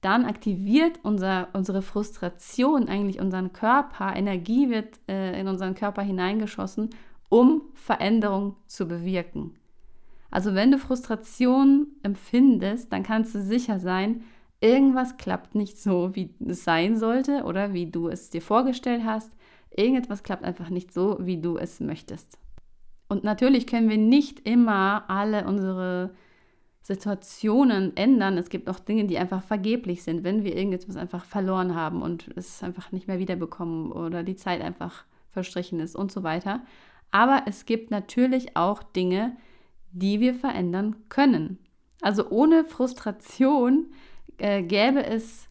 dann 0.01 0.25
aktiviert 0.25 0.99
unser, 1.03 1.49
unsere 1.53 1.83
Frustration 1.83 2.89
eigentlich 2.89 3.21
unseren 3.21 3.53
Körper, 3.53 4.15
Energie 4.17 4.69
wird 4.69 5.01
äh, 5.09 5.41
in 5.41 5.49
unseren 5.49 5.75
Körper 5.75 6.03
hineingeschossen, 6.03 6.91
um 7.33 7.63
Veränderung 7.73 8.57
zu 8.67 8.87
bewirken. 8.87 9.55
Also 10.31 10.55
wenn 10.55 10.71
du 10.71 10.77
Frustration 10.77 11.87
empfindest, 12.03 12.93
dann 12.93 13.03
kannst 13.03 13.35
du 13.35 13.41
sicher 13.41 13.81
sein, 13.81 14.23
irgendwas 14.61 15.17
klappt 15.17 15.55
nicht 15.55 15.79
so, 15.79 16.15
wie 16.15 16.35
es 16.47 16.63
sein 16.63 16.95
sollte 16.99 17.45
oder 17.45 17.73
wie 17.73 17.91
du 17.91 18.09
es 18.09 18.29
dir 18.29 18.43
vorgestellt 18.43 19.05
hast. 19.07 19.33
Irgendetwas 19.75 20.23
klappt 20.23 20.45
einfach 20.45 20.69
nicht 20.69 20.93
so, 20.93 21.17
wie 21.23 21.41
du 21.41 21.57
es 21.57 21.81
möchtest. 21.81 22.39
Und 23.09 23.25
natürlich 23.25 23.67
können 23.67 23.89
wir 23.89 23.97
nicht 23.97 24.47
immer 24.47 25.05
alle 25.09 25.47
unsere 25.47 26.11
Situationen 26.83 27.97
ändern. 27.97 28.37
Es 28.37 28.51
gibt 28.51 28.69
auch 28.69 28.79
Dinge, 28.79 29.07
die 29.07 29.17
einfach 29.17 29.43
vergeblich 29.43 30.03
sind, 30.03 30.23
wenn 30.23 30.45
wir 30.45 30.55
irgendetwas 30.55 30.97
einfach 30.97 31.25
verloren 31.25 31.75
haben 31.75 32.03
und 32.03 32.29
es 32.37 32.63
einfach 32.63 32.93
nicht 32.93 33.09
mehr 33.09 33.19
wiederbekommen 33.19 33.91
oder 33.91 34.23
die 34.23 34.37
Zeit 34.37 34.61
einfach 34.61 35.07
verstrichen 35.31 35.81
ist 35.81 35.97
und 35.97 36.13
so 36.13 36.23
weiter. 36.23 36.61
Aber 37.13 37.45
es 37.47 37.67
gibt 37.67 37.91
natürlich 37.91 38.57
auch 38.57 38.83
Dinge, 38.83 39.37
die 39.93 40.19
wir 40.19 40.35
verändern 40.35 40.97
können. 41.09 41.59
Also 42.01 42.29
ohne 42.31 42.65
Frustration 42.65 43.93
äh, 44.39 44.63
gäbe 44.63 45.05
es 45.05 45.49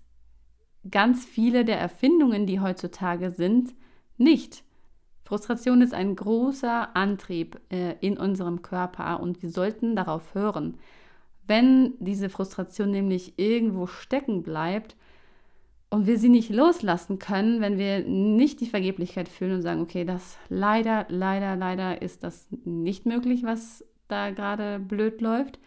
ganz 0.90 1.26
viele 1.26 1.64
der 1.64 1.80
Erfindungen, 1.80 2.46
die 2.46 2.60
heutzutage 2.60 3.32
sind, 3.32 3.74
nicht. 4.18 4.64
Frustration 5.24 5.82
ist 5.82 5.94
ein 5.94 6.16
großer 6.16 6.96
Antrieb 6.96 7.60
äh, 7.72 7.96
in 8.02 8.18
unserem 8.18 8.62
Körper 8.64 9.22
und 9.22 9.42
wir 9.42 9.50
sollten 9.50 9.96
darauf 9.96 10.34
hören. 10.34 10.78
Wenn 11.48 11.94
diese 12.00 12.30
Frustration 12.30 12.92
nämlich 12.92 13.38
irgendwo 13.38 13.88
stecken 13.88 14.44
bleibt 14.44 14.96
und 15.92 16.08
wir 16.08 16.18
sie 16.18 16.30
nicht 16.30 16.50
loslassen 16.50 17.20
können, 17.20 17.60
wenn 17.60 17.78
wir 17.78 18.00
nicht 18.08 18.62
die 18.62 18.66
Vergeblichkeit 18.66 19.28
fühlen 19.28 19.56
und 19.56 19.62
sagen, 19.62 19.82
okay, 19.82 20.06
das 20.06 20.38
leider, 20.48 21.06
leider, 21.10 21.58
leider 21.58 22.02
ist 22.02 22.24
das 22.24 22.48
nicht 22.64 23.06
möglich, 23.06 23.44
was 23.44 23.86
da 24.08 24.32
gerade 24.32 24.80
blöd 24.80 25.20
läuft, 25.22 25.60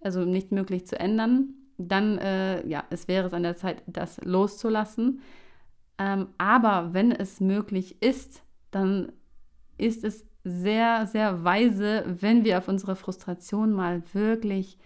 also 0.00 0.24
nicht 0.24 0.52
möglich 0.52 0.86
zu 0.86 0.98
ändern, 0.98 1.54
dann 1.78 2.16
äh, 2.18 2.66
ja, 2.66 2.84
es 2.90 3.08
wäre 3.08 3.26
es 3.26 3.34
an 3.34 3.42
der 3.42 3.56
Zeit, 3.56 3.82
das 3.86 4.20
loszulassen. 4.24 5.20
Ähm, 5.98 6.28
aber 6.38 6.94
wenn 6.94 7.10
es 7.10 7.40
möglich 7.40 8.00
ist, 8.00 8.44
dann 8.70 9.10
ist 9.78 10.04
es 10.04 10.24
sehr, 10.44 11.06
sehr 11.06 11.42
weise, 11.42 12.04
wenn 12.06 12.44
wir 12.44 12.58
auf 12.58 12.68
unsere 12.68 12.94
Frustration 12.94 13.72
mal 13.72 14.02
wirklich 14.12 14.78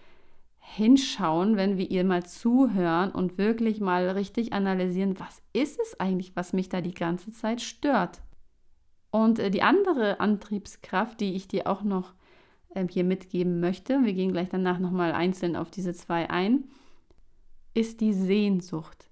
hinschauen, 0.75 1.55
wenn 1.55 1.77
wir 1.77 1.89
ihr 1.89 2.03
mal 2.03 2.25
zuhören 2.25 3.11
und 3.11 3.37
wirklich 3.37 3.79
mal 3.79 4.09
richtig 4.09 4.51
analysieren, 4.51 5.17
was 5.17 5.41
ist 5.53 5.79
es 5.79 5.99
eigentlich, 5.99 6.35
was 6.35 6.51
mich 6.51 6.67
da 6.67 6.81
die 6.81 6.93
ganze 6.93 7.31
Zeit 7.31 7.61
stört. 7.61 8.21
Und 9.09 9.39
äh, 9.39 9.49
die 9.49 9.61
andere 9.61 10.19
Antriebskraft, 10.19 11.21
die 11.21 11.35
ich 11.35 11.47
dir 11.47 11.67
auch 11.67 11.83
noch 11.83 12.13
äh, 12.75 12.85
hier 12.89 13.05
mitgeben 13.05 13.61
möchte, 13.61 14.03
wir 14.03 14.13
gehen 14.13 14.33
gleich 14.33 14.49
danach 14.49 14.77
nochmal 14.77 15.13
einzeln 15.13 15.55
auf 15.55 15.71
diese 15.71 15.93
zwei 15.93 16.29
ein, 16.29 16.65
ist 17.73 18.01
die 18.01 18.13
Sehnsucht. 18.13 19.09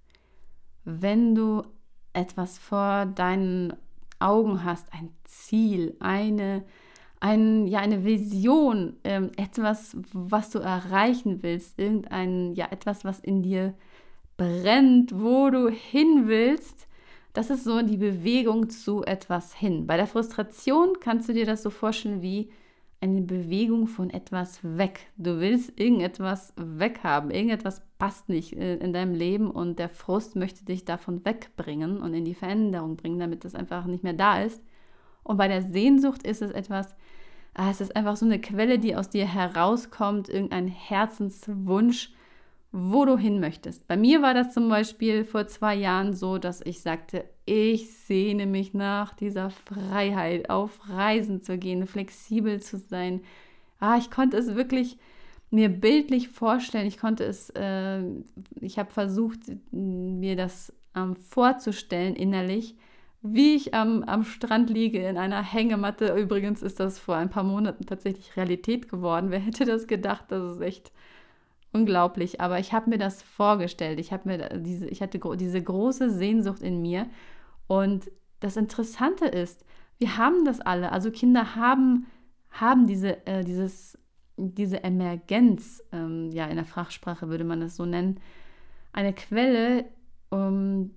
Wenn 0.83 1.35
du 1.35 1.63
etwas 2.12 2.57
vor 2.57 3.05
deinen 3.05 3.74
Augen 4.19 4.63
hast, 4.65 4.91
ein 4.93 5.09
Ziel, 5.24 5.95
eine, 6.00 6.65
ein, 7.19 7.67
ja, 7.67 7.79
eine 7.79 8.03
Vision, 8.03 8.98
ähm, 9.03 9.31
etwas, 9.38 9.98
was 10.13 10.50
du 10.50 10.60
erreichen 10.60 11.41
willst, 11.41 11.79
irgendein, 11.79 12.53
ja, 12.55 12.67
etwas, 12.72 13.05
was 13.05 13.19
in 13.19 13.41
dir 13.41 13.74
brennt, 14.38 15.17
wo 15.17 15.50
du 15.50 15.69
hin 15.69 16.27
willst, 16.27 16.88
das 17.34 17.50
ist 17.50 17.63
so 17.65 17.81
die 17.81 17.98
Bewegung 17.98 18.69
zu 18.69 19.03
etwas 19.03 19.53
hin. 19.53 19.88
Bei 19.88 19.98
der 19.98 20.07
Frustration 20.07 20.93
kannst 21.01 21.27
du 21.27 21.34
dir 21.34 21.45
das 21.45 21.63
so 21.63 21.69
vorstellen 21.69 22.22
wie 22.22 22.50
eine 23.01 23.22
Bewegung 23.22 23.88
von 23.88 24.10
etwas 24.10 24.60
weg. 24.63 25.12
Du 25.17 25.39
willst 25.39 25.77
irgendetwas 25.79 26.53
weghaben, 26.55 27.31
irgendetwas 27.31 27.81
passt 28.00 28.29
nicht 28.29 28.53
äh, 28.53 28.77
in 28.77 28.93
deinem 28.93 29.13
Leben 29.13 29.51
und 29.51 29.79
der 29.79 29.89
Frust 29.89 30.36
möchte 30.36 30.65
dich 30.65 30.86
davon 30.86 31.25
wegbringen 31.25 32.01
und 32.01 32.13
in 32.13 32.25
die 32.25 32.34
Veränderung 32.34 32.95
bringen, 32.95 33.19
damit 33.19 33.43
das 33.43 33.53
einfach 33.53 33.86
nicht 33.86 34.03
mehr 34.03 34.13
da 34.13 34.41
ist. 34.41 34.63
Und 35.24 35.38
bei 35.38 35.48
der 35.48 35.62
Sehnsucht 35.62 36.25
ist 36.25 36.41
es 36.41 36.51
etwas, 36.51 36.95
ah, 37.55 37.71
es 37.71 37.81
ist 37.81 37.95
einfach 37.95 38.15
so 38.15 38.25
eine 38.25 38.39
Quelle, 38.39 38.77
die 38.77 38.95
aus 38.95 39.09
dir 39.09 39.25
herauskommt, 39.25 40.29
irgendein 40.29 40.67
Herzenswunsch, 40.67 42.12
wo 42.71 43.05
du 43.05 43.17
hin 43.17 43.39
möchtest. 43.39 43.88
Bei 43.88 43.95
mir 43.95 44.21
war 44.21 44.33
das 44.33 44.53
zum 44.53 44.67
Beispiel 44.67 45.24
vor 45.24 45.47
zwei 45.47 45.75
Jahren 45.75 46.13
so, 46.13 46.38
dass 46.38 46.62
ich 46.62 46.81
sagte, 46.81 47.24
ich 47.45 47.89
sehne 47.93 48.45
mich 48.45 48.74
nach 48.74 49.13
dieser 49.13 49.50
Freiheit, 49.50 50.50
auf 50.50 50.89
Reisen 50.89 51.41
zu 51.41 51.57
gehen, 51.57 51.88
flexibel 51.88 52.62
zu 52.62 52.77
sein. 52.77 53.21
Ah, 53.79 53.97
ich 53.97 54.12
konnte 54.12 54.38
es 54.38 54.55
wirklich 54.55 54.97
mir 55.51 55.69
bildlich 55.69 56.27
vorstellen. 56.27 56.88
Ich 56.88 56.97
konnte 56.97 57.24
es, 57.24 57.50
äh, 57.51 58.01
ich 58.59 58.77
habe 58.77 58.91
versucht, 58.91 59.39
mir 59.71 60.35
das 60.35 60.74
ähm, 60.95 61.15
vorzustellen 61.15 62.15
innerlich, 62.15 62.75
wie 63.34 63.55
ich 63.55 63.74
am, 63.74 64.03
am 64.03 64.24
Strand 64.24 64.70
liege 64.70 65.00
in 65.08 65.17
einer 65.17 65.41
Hängematte. 65.41 66.15
Übrigens 66.15 66.62
ist 66.62 66.79
das 66.79 67.00
vor 67.00 67.15
ein 67.15 67.29
paar 67.29 67.44
Monaten 67.44 67.86
tatsächlich 67.86 68.36
Realität 68.38 68.89
geworden. 68.89 69.32
Wer 69.32 69.39
hätte 69.39 69.65
das 69.65 69.88
gedacht? 69.88 70.25
Das 70.29 70.55
ist 70.55 70.62
echt 70.62 70.91
unglaublich. 71.74 72.41
Aber 72.41 72.60
ich 72.60 72.74
habe 72.74 72.89
mir 72.89 72.98
das 72.98 73.22
vorgestellt. 73.22 74.00
Ich, 74.00 74.12
mir 74.24 74.60
diese, 74.60 74.88
ich 74.88 75.01
hatte 75.01 75.20
diese 75.38 75.62
große 75.62 76.10
Sehnsucht 76.10 76.62
in 76.62 76.82
mir. 76.82 77.08
Und 77.67 78.12
das 78.39 78.58
Interessante 78.58 79.25
ist, 79.25 79.65
wir 79.98 80.17
haben 80.17 80.46
das 80.46 80.62
alle. 80.62 80.91
Also 80.91 81.12
Kinder 81.12 81.55
haben, 81.55 82.08
haben 82.50 82.86
diese, 82.88 83.25
äh, 83.25 83.44
dieses 83.44 83.98
diese 84.38 84.84
Emergenz, 84.84 85.84
ähm, 85.91 86.32
ja, 86.32 86.46
in 86.48 86.55
der 86.55 86.65
Fachsprache 86.65 87.29
würde 87.29 87.44
man 87.44 87.62
das 87.62 87.75
so 87.75 87.86
nennen, 87.86 88.20
eine 88.94 89.13
Quelle, 89.13 89.86
um, 90.29 90.91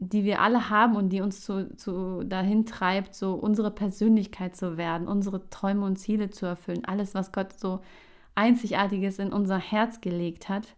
die 0.00 0.24
wir 0.24 0.40
alle 0.40 0.70
haben 0.70 0.96
und 0.96 1.10
die 1.10 1.20
uns 1.20 1.42
zu, 1.42 1.76
zu, 1.76 2.24
dahin 2.24 2.66
treibt, 2.66 3.14
so 3.14 3.34
unsere 3.34 3.70
Persönlichkeit 3.70 4.56
zu 4.56 4.76
werden, 4.76 5.06
unsere 5.06 5.48
Träume 5.50 5.84
und 5.84 5.96
Ziele 5.96 6.30
zu 6.30 6.46
erfüllen, 6.46 6.84
alles, 6.84 7.14
was 7.14 7.32
Gott 7.32 7.58
so 7.58 7.80
Einzigartiges 8.34 9.18
in 9.18 9.32
unser 9.32 9.58
Herz 9.58 10.00
gelegt 10.00 10.48
hat. 10.48 10.74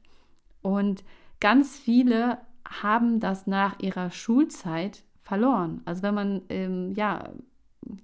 Und 0.60 1.04
ganz 1.40 1.78
viele 1.78 2.38
haben 2.68 3.20
das 3.20 3.46
nach 3.46 3.78
ihrer 3.78 4.10
Schulzeit 4.10 5.04
verloren. 5.22 5.82
Also 5.84 6.02
wenn 6.02 6.14
man 6.14 6.42
ähm, 6.48 6.92
ja 6.94 7.30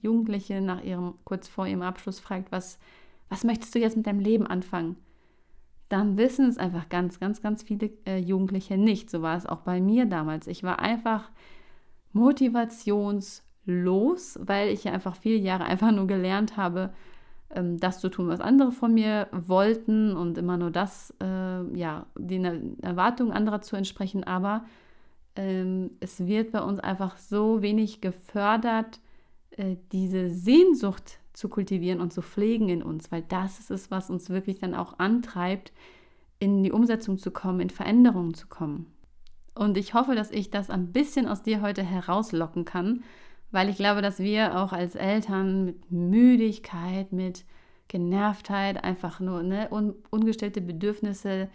Jugendliche 0.01 0.61
nach 0.61 0.83
ihrem 0.83 1.15
kurz 1.25 1.49
vor 1.49 1.67
ihrem 1.67 1.83
Abschluss 1.83 2.21
fragt, 2.21 2.53
was 2.53 2.79
was 3.29 3.45
möchtest 3.45 3.75
du 3.75 3.79
jetzt 3.79 3.97
mit 3.97 4.07
deinem 4.07 4.21
Leben 4.21 4.47
anfangen? 4.47 4.97
Dann 5.89 6.19
wissen 6.19 6.49
es 6.49 6.59
einfach 6.59 6.89
ganz, 6.89 7.19
ganz, 7.19 7.41
ganz 7.41 7.63
viele 7.63 7.91
äh, 8.07 8.19
Jugendliche 8.19 8.77
nicht. 8.77 9.11
So 9.11 9.23
war 9.23 9.37
es 9.37 9.47
auch 9.47 9.61
bei 9.61 9.81
mir 9.81 10.07
damals. 10.07 10.47
Ich 10.47 10.63
war 10.63 10.81
einfach 10.81 11.31
motivationslos, 12.13 14.39
weil 14.43 14.69
ich 14.69 14.85
ja 14.85 14.93
einfach 14.93 15.17
viele 15.17 15.39
Jahre 15.39 15.65
einfach 15.65 15.93
nur 15.93 16.07
gelernt 16.07 16.57
habe, 16.57 16.91
ähm, 17.51 17.79
das 17.79 18.01
zu 18.01 18.11
tun, 18.11 18.29
was 18.29 18.41
andere 18.41 18.73
von 18.73 18.93
mir 18.93 19.29
wollten 19.33 20.17
und 20.17 20.37
immer 20.37 20.59
nur 20.59 20.71
das, 20.71 21.15
äh, 21.23 21.77
ja, 21.77 22.07
den 22.17 22.79
Erwartungen 22.83 23.33
anderer 23.33 23.63
zu 23.63 23.77
entsprechen. 23.77 24.25
Aber 24.25 24.65
ähm, 25.37 25.93
es 26.01 26.27
wird 26.27 26.53
bei 26.53 26.61
uns 26.61 26.81
einfach 26.81 27.17
so 27.17 27.63
wenig 27.63 28.03
gefördert, 28.03 29.01
äh, 29.53 29.77
diese 29.93 30.29
Sehnsucht 30.29 31.19
zu 31.39 31.49
kultivieren 31.49 32.01
und 32.01 32.13
zu 32.13 32.21
pflegen 32.21 32.69
in 32.69 32.83
uns, 32.83 33.13
weil 33.13 33.23
das 33.23 33.61
ist 33.61 33.71
es, 33.71 33.93
was 33.93 34.11
uns 34.11 34.29
wirklich 34.29 34.59
dann 34.59 34.75
auch 34.75 34.99
antreibt, 34.99 35.73
in 36.41 36.65
die 36.65 36.73
Umsetzung 36.73 37.17
zu 37.17 37.31
kommen, 37.31 37.61
in 37.61 37.71
Veränderungen 37.71 38.35
zu 38.35 38.49
kommen. 38.49 38.87
Und 39.55 39.79
ich 39.79 39.95
hoffe, 39.95 40.17
dass 40.17 40.33
ich 40.33 40.51
das 40.51 40.69
ein 40.69 40.93
bisschen 40.93 41.29
aus 41.29 41.43
dir 41.45 41.63
heute 41.63 41.85
herauslocken 41.85 42.65
kann, 42.65 43.05
weil 43.53 43.69
ich 43.69 43.77
glaube, 43.77 44.03
dass 44.03 44.19
wir 44.19 44.59
auch 44.59 44.73
als 44.73 44.97
Eltern 44.97 45.65
mit 45.65 45.93
Müdigkeit, 45.93 47.13
mit 47.13 47.45
Genervtheit, 47.87 48.83
einfach 48.83 49.21
nur 49.21 49.45
ne, 49.45 49.69
un 49.71 49.95
ungestellte 50.11 50.61
Bedürfnisse, 50.61 51.49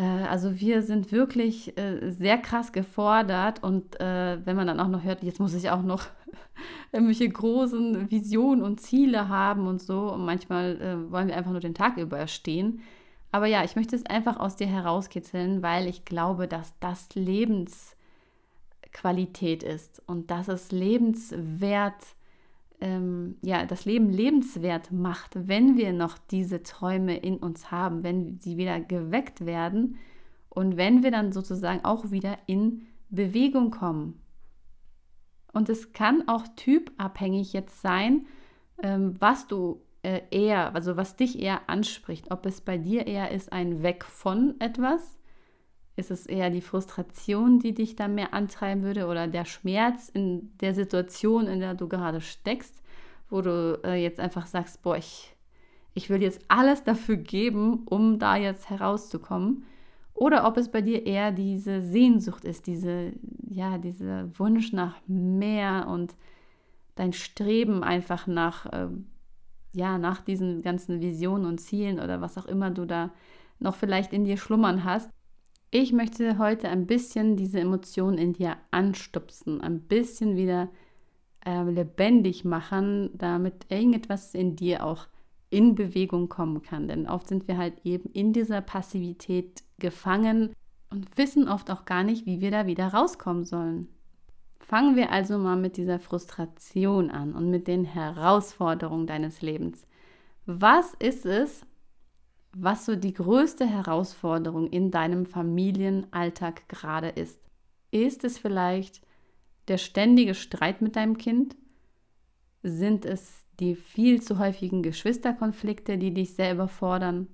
also 0.00 0.58
wir 0.58 0.82
sind 0.82 1.12
wirklich 1.12 1.78
äh, 1.78 2.10
sehr 2.10 2.38
krass 2.38 2.72
gefordert 2.72 3.62
und 3.62 4.00
äh, 4.00 4.44
wenn 4.44 4.56
man 4.56 4.66
dann 4.66 4.80
auch 4.80 4.88
noch 4.88 5.04
hört, 5.04 5.22
jetzt 5.22 5.38
muss 5.38 5.54
ich 5.54 5.70
auch 5.70 5.82
noch 5.82 6.08
irgendwelche 6.92 7.28
großen 7.28 8.10
Visionen 8.10 8.62
und 8.62 8.80
Ziele 8.80 9.28
haben 9.28 9.68
und 9.68 9.80
so. 9.80 10.12
Und 10.12 10.24
manchmal 10.24 10.80
äh, 10.80 11.12
wollen 11.12 11.28
wir 11.28 11.36
einfach 11.36 11.52
nur 11.52 11.60
den 11.60 11.74
Tag 11.74 11.96
überstehen. 11.96 12.82
Aber 13.30 13.46
ja, 13.46 13.62
ich 13.64 13.76
möchte 13.76 13.96
es 13.96 14.04
einfach 14.06 14.38
aus 14.38 14.56
dir 14.56 14.66
herauskitzeln, 14.66 15.62
weil 15.62 15.86
ich 15.88 16.04
glaube, 16.04 16.48
dass 16.48 16.74
das 16.80 17.08
Lebensqualität 17.14 19.62
ist 19.62 20.02
und 20.06 20.30
dass 20.30 20.48
es 20.48 20.72
lebenswert, 20.72 21.94
ähm, 22.80 23.36
ja, 23.42 23.66
das 23.66 23.84
Leben 23.84 24.10
lebenswert 24.10 24.92
macht, 24.92 25.48
wenn 25.48 25.76
wir 25.76 25.92
noch 25.92 26.18
diese 26.18 26.62
Träume 26.62 27.16
in 27.16 27.36
uns 27.36 27.70
haben, 27.70 28.02
wenn 28.02 28.38
sie 28.40 28.56
wieder 28.56 28.80
geweckt 28.80 29.46
werden 29.46 29.96
und 30.48 30.76
wenn 30.76 31.02
wir 31.02 31.10
dann 31.10 31.32
sozusagen 31.32 31.84
auch 31.84 32.10
wieder 32.10 32.38
in 32.46 32.86
Bewegung 33.10 33.70
kommen. 33.70 34.20
Und 35.52 35.68
es 35.68 35.92
kann 35.92 36.26
auch 36.26 36.46
typabhängig 36.56 37.52
jetzt 37.52 37.80
sein, 37.80 38.26
ähm, 38.82 39.14
was 39.20 39.46
du 39.46 39.80
äh, 40.02 40.22
eher, 40.30 40.74
also 40.74 40.96
was 40.96 41.16
dich 41.16 41.38
eher 41.40 41.68
anspricht. 41.68 42.30
Ob 42.30 42.44
es 42.44 42.60
bei 42.60 42.76
dir 42.76 43.06
eher 43.06 43.30
ist 43.30 43.52
ein 43.52 43.82
Weg 43.82 44.04
von 44.04 44.60
etwas, 44.60 45.16
ist 45.96 46.10
es 46.10 46.26
eher 46.26 46.50
die 46.50 46.60
Frustration, 46.60 47.60
die 47.60 47.72
dich 47.72 47.96
da 47.96 48.08
mehr 48.08 48.34
antreiben 48.34 48.82
würde 48.82 49.06
oder 49.06 49.28
der 49.28 49.44
Schmerz 49.44 50.08
in 50.08 50.56
der 50.58 50.74
Situation, 50.74 51.46
in 51.46 51.60
der 51.60 51.74
du 51.74 51.88
gerade 51.88 52.20
steckst, 52.20 52.82
wo 53.30 53.42
du 53.42 53.80
äh, 53.84 54.02
jetzt 54.02 54.18
einfach 54.18 54.46
sagst, 54.46 54.82
boah, 54.82 54.96
ich, 54.96 55.34
ich 55.94 56.10
will 56.10 56.22
jetzt 56.22 56.40
alles 56.48 56.82
dafür 56.82 57.16
geben, 57.16 57.82
um 57.86 58.18
da 58.18 58.36
jetzt 58.36 58.70
herauszukommen. 58.70 59.64
Oder 60.14 60.46
ob 60.46 60.56
es 60.56 60.70
bei 60.70 60.80
dir 60.80 61.06
eher 61.06 61.32
diese 61.32 61.82
Sehnsucht 61.82 62.44
ist, 62.44 62.66
diese, 62.66 63.12
ja, 63.48 63.78
dieser 63.78 64.38
Wunsch 64.38 64.72
nach 64.72 64.96
mehr 65.06 65.88
und 65.88 66.14
dein 66.94 67.12
Streben 67.12 67.82
einfach 67.82 68.26
nach, 68.26 68.66
äh, 68.66 68.88
ja, 69.72 69.98
nach 69.98 70.20
diesen 70.20 70.62
ganzen 70.62 71.00
Visionen 71.00 71.46
und 71.46 71.58
Zielen 71.58 71.98
oder 71.98 72.20
was 72.20 72.38
auch 72.38 72.46
immer 72.46 72.70
du 72.70 72.84
da 72.84 73.10
noch 73.58 73.74
vielleicht 73.74 74.12
in 74.12 74.24
dir 74.24 74.36
schlummern 74.36 74.84
hast. 74.84 75.10
Ich 75.76 75.92
möchte 75.92 76.38
heute 76.38 76.68
ein 76.68 76.86
bisschen 76.86 77.34
diese 77.34 77.58
Emotionen 77.58 78.16
in 78.16 78.32
dir 78.32 78.56
anstupsen, 78.70 79.60
ein 79.60 79.80
bisschen 79.80 80.36
wieder 80.36 80.68
äh, 81.44 81.64
lebendig 81.64 82.44
machen, 82.44 83.10
damit 83.12 83.66
irgendetwas 83.70 84.36
in 84.36 84.54
dir 84.54 84.86
auch 84.86 85.08
in 85.50 85.74
Bewegung 85.74 86.28
kommen 86.28 86.62
kann. 86.62 86.86
Denn 86.86 87.08
oft 87.08 87.26
sind 87.26 87.48
wir 87.48 87.58
halt 87.58 87.84
eben 87.84 88.08
in 88.12 88.32
dieser 88.32 88.60
Passivität 88.60 89.64
gefangen 89.80 90.52
und 90.90 91.18
wissen 91.18 91.48
oft 91.48 91.68
auch 91.72 91.86
gar 91.86 92.04
nicht, 92.04 92.24
wie 92.24 92.40
wir 92.40 92.52
da 92.52 92.68
wieder 92.68 92.94
rauskommen 92.94 93.44
sollen. 93.44 93.88
Fangen 94.60 94.94
wir 94.94 95.10
also 95.10 95.38
mal 95.38 95.56
mit 95.56 95.76
dieser 95.76 95.98
Frustration 95.98 97.10
an 97.10 97.32
und 97.32 97.50
mit 97.50 97.66
den 97.66 97.84
Herausforderungen 97.84 99.08
deines 99.08 99.42
Lebens. 99.42 99.88
Was 100.46 100.94
ist 101.00 101.26
es, 101.26 101.66
was 102.56 102.86
so 102.86 102.96
die 102.96 103.12
größte 103.12 103.66
Herausforderung 103.66 104.68
in 104.68 104.90
deinem 104.90 105.26
Familienalltag 105.26 106.68
gerade 106.68 107.08
ist? 107.08 107.40
Ist 107.90 108.24
es 108.24 108.38
vielleicht 108.38 109.02
der 109.68 109.78
ständige 109.78 110.34
Streit 110.34 110.82
mit 110.82 110.96
deinem 110.96 111.18
Kind? 111.18 111.56
Sind 112.62 113.04
es 113.04 113.44
die 113.60 113.74
viel 113.74 114.20
zu 114.20 114.38
häufigen 114.38 114.82
Geschwisterkonflikte, 114.82 115.98
die 115.98 116.12
dich 116.12 116.34
sehr 116.34 116.52
überfordern? 116.52 117.28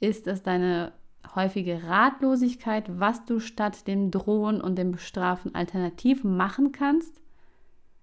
Ist 0.00 0.26
es 0.26 0.42
deine 0.42 0.92
häufige 1.34 1.84
Ratlosigkeit, 1.84 2.98
was 2.98 3.24
du 3.24 3.40
statt 3.40 3.86
dem 3.86 4.10
Drohen 4.10 4.60
und 4.60 4.76
dem 4.76 4.92
Bestrafen 4.92 5.54
alternativ 5.54 6.24
machen 6.24 6.72
kannst? 6.72 7.20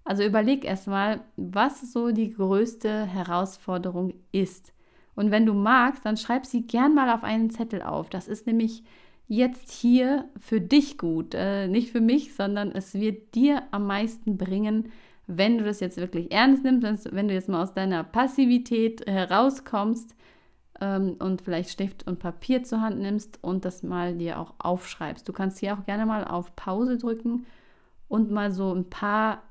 Also 0.04 0.24
überleg 0.24 0.66
erstmal, 0.66 1.22
was 1.36 1.92
so 1.92 2.12
die 2.12 2.32
größte 2.32 3.06
Herausforderung 3.06 4.14
ist. 4.32 4.74
Und 5.16 5.32
wenn 5.32 5.46
du 5.46 5.54
magst, 5.54 6.06
dann 6.06 6.18
schreib 6.18 6.46
sie 6.46 6.66
gern 6.68 6.94
mal 6.94 7.14
auf 7.14 7.24
einen 7.24 7.50
Zettel 7.50 7.82
auf. 7.82 8.10
Das 8.10 8.28
ist 8.28 8.48
nämlich 8.48 8.84
jetzt 9.28 9.72
hier 9.72 10.26
für 10.40 10.60
dich 10.60 10.98
gut. 10.98 11.34
Äh, 11.34 11.68
nicht 11.68 11.92
für 11.92 12.02
mich, 12.02 12.36
sondern 12.36 12.72
es 12.72 12.94
wird 12.94 13.34
dir 13.36 13.64
am 13.72 13.88
meisten 13.88 14.38
bringen, 14.38 14.92
wenn 15.28 15.58
du 15.58 15.64
das 15.64 15.80
jetzt 15.80 15.98
wirklich 15.98 16.32
ernst 16.32 16.64
nimmst, 16.64 17.14
wenn 17.14 17.28
du 17.28 17.34
jetzt 17.34 17.48
mal 17.48 17.64
aus 17.64 17.74
deiner 17.74 18.04
Passivität 18.04 19.06
herauskommst 19.08 20.16
ähm, 20.82 21.16
und 21.20 21.42
vielleicht 21.42 21.70
Stift 21.70 22.08
und 22.08 22.20
Papier 22.20 22.64
zur 22.64 22.82
Hand 22.82 23.00
nimmst 23.00 23.40
und 23.42 23.64
das 23.64 23.84
mal 23.84 24.16
dir 24.18 24.40
auch 24.40 24.54
aufschreibst. 24.60 25.28
Du 25.28 25.32
kannst 25.32 25.60
hier 25.60 25.76
auch 25.76 25.86
gerne 25.86 26.06
mal 26.06 26.26
auf 26.26 26.56
Pause 26.56 26.98
drücken 26.98 27.46
und 28.10 28.32
mal 28.32 28.52
so 28.52 28.74
ein 28.74 28.90
paar 28.90 29.44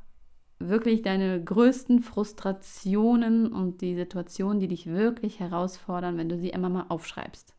wirklich 0.60 1.02
deine 1.02 1.42
größten 1.42 2.00
Frustrationen 2.00 3.50
und 3.50 3.80
die 3.80 3.94
Situationen, 3.94 4.60
die 4.60 4.68
dich 4.68 4.86
wirklich 4.86 5.40
herausfordern, 5.40 6.18
wenn 6.18 6.28
du 6.28 6.38
sie 6.38 6.50
immer 6.50 6.68
mal 6.68 6.86
aufschreibst. 6.88 7.54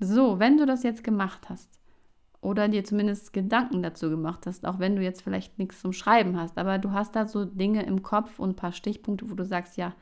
So, 0.00 0.40
wenn 0.40 0.58
du 0.58 0.66
das 0.66 0.82
jetzt 0.82 1.04
gemacht 1.04 1.48
hast 1.48 1.80
oder 2.40 2.66
dir 2.68 2.84
zumindest 2.84 3.32
Gedanken 3.32 3.82
dazu 3.82 4.10
gemacht 4.10 4.46
hast, 4.46 4.66
auch 4.66 4.80
wenn 4.80 4.96
du 4.96 5.02
jetzt 5.02 5.22
vielleicht 5.22 5.60
nichts 5.60 5.80
zum 5.80 5.92
Schreiben 5.92 6.36
hast, 6.36 6.58
aber 6.58 6.78
du 6.78 6.90
hast 6.90 7.14
da 7.14 7.26
so 7.26 7.44
Dinge 7.44 7.86
im 7.86 8.02
Kopf 8.02 8.40
und 8.40 8.50
ein 8.50 8.56
paar 8.56 8.72
Stichpunkte, 8.72 9.30
wo 9.30 9.34
du 9.34 9.44
sagst, 9.44 9.76
ja, 9.76 9.94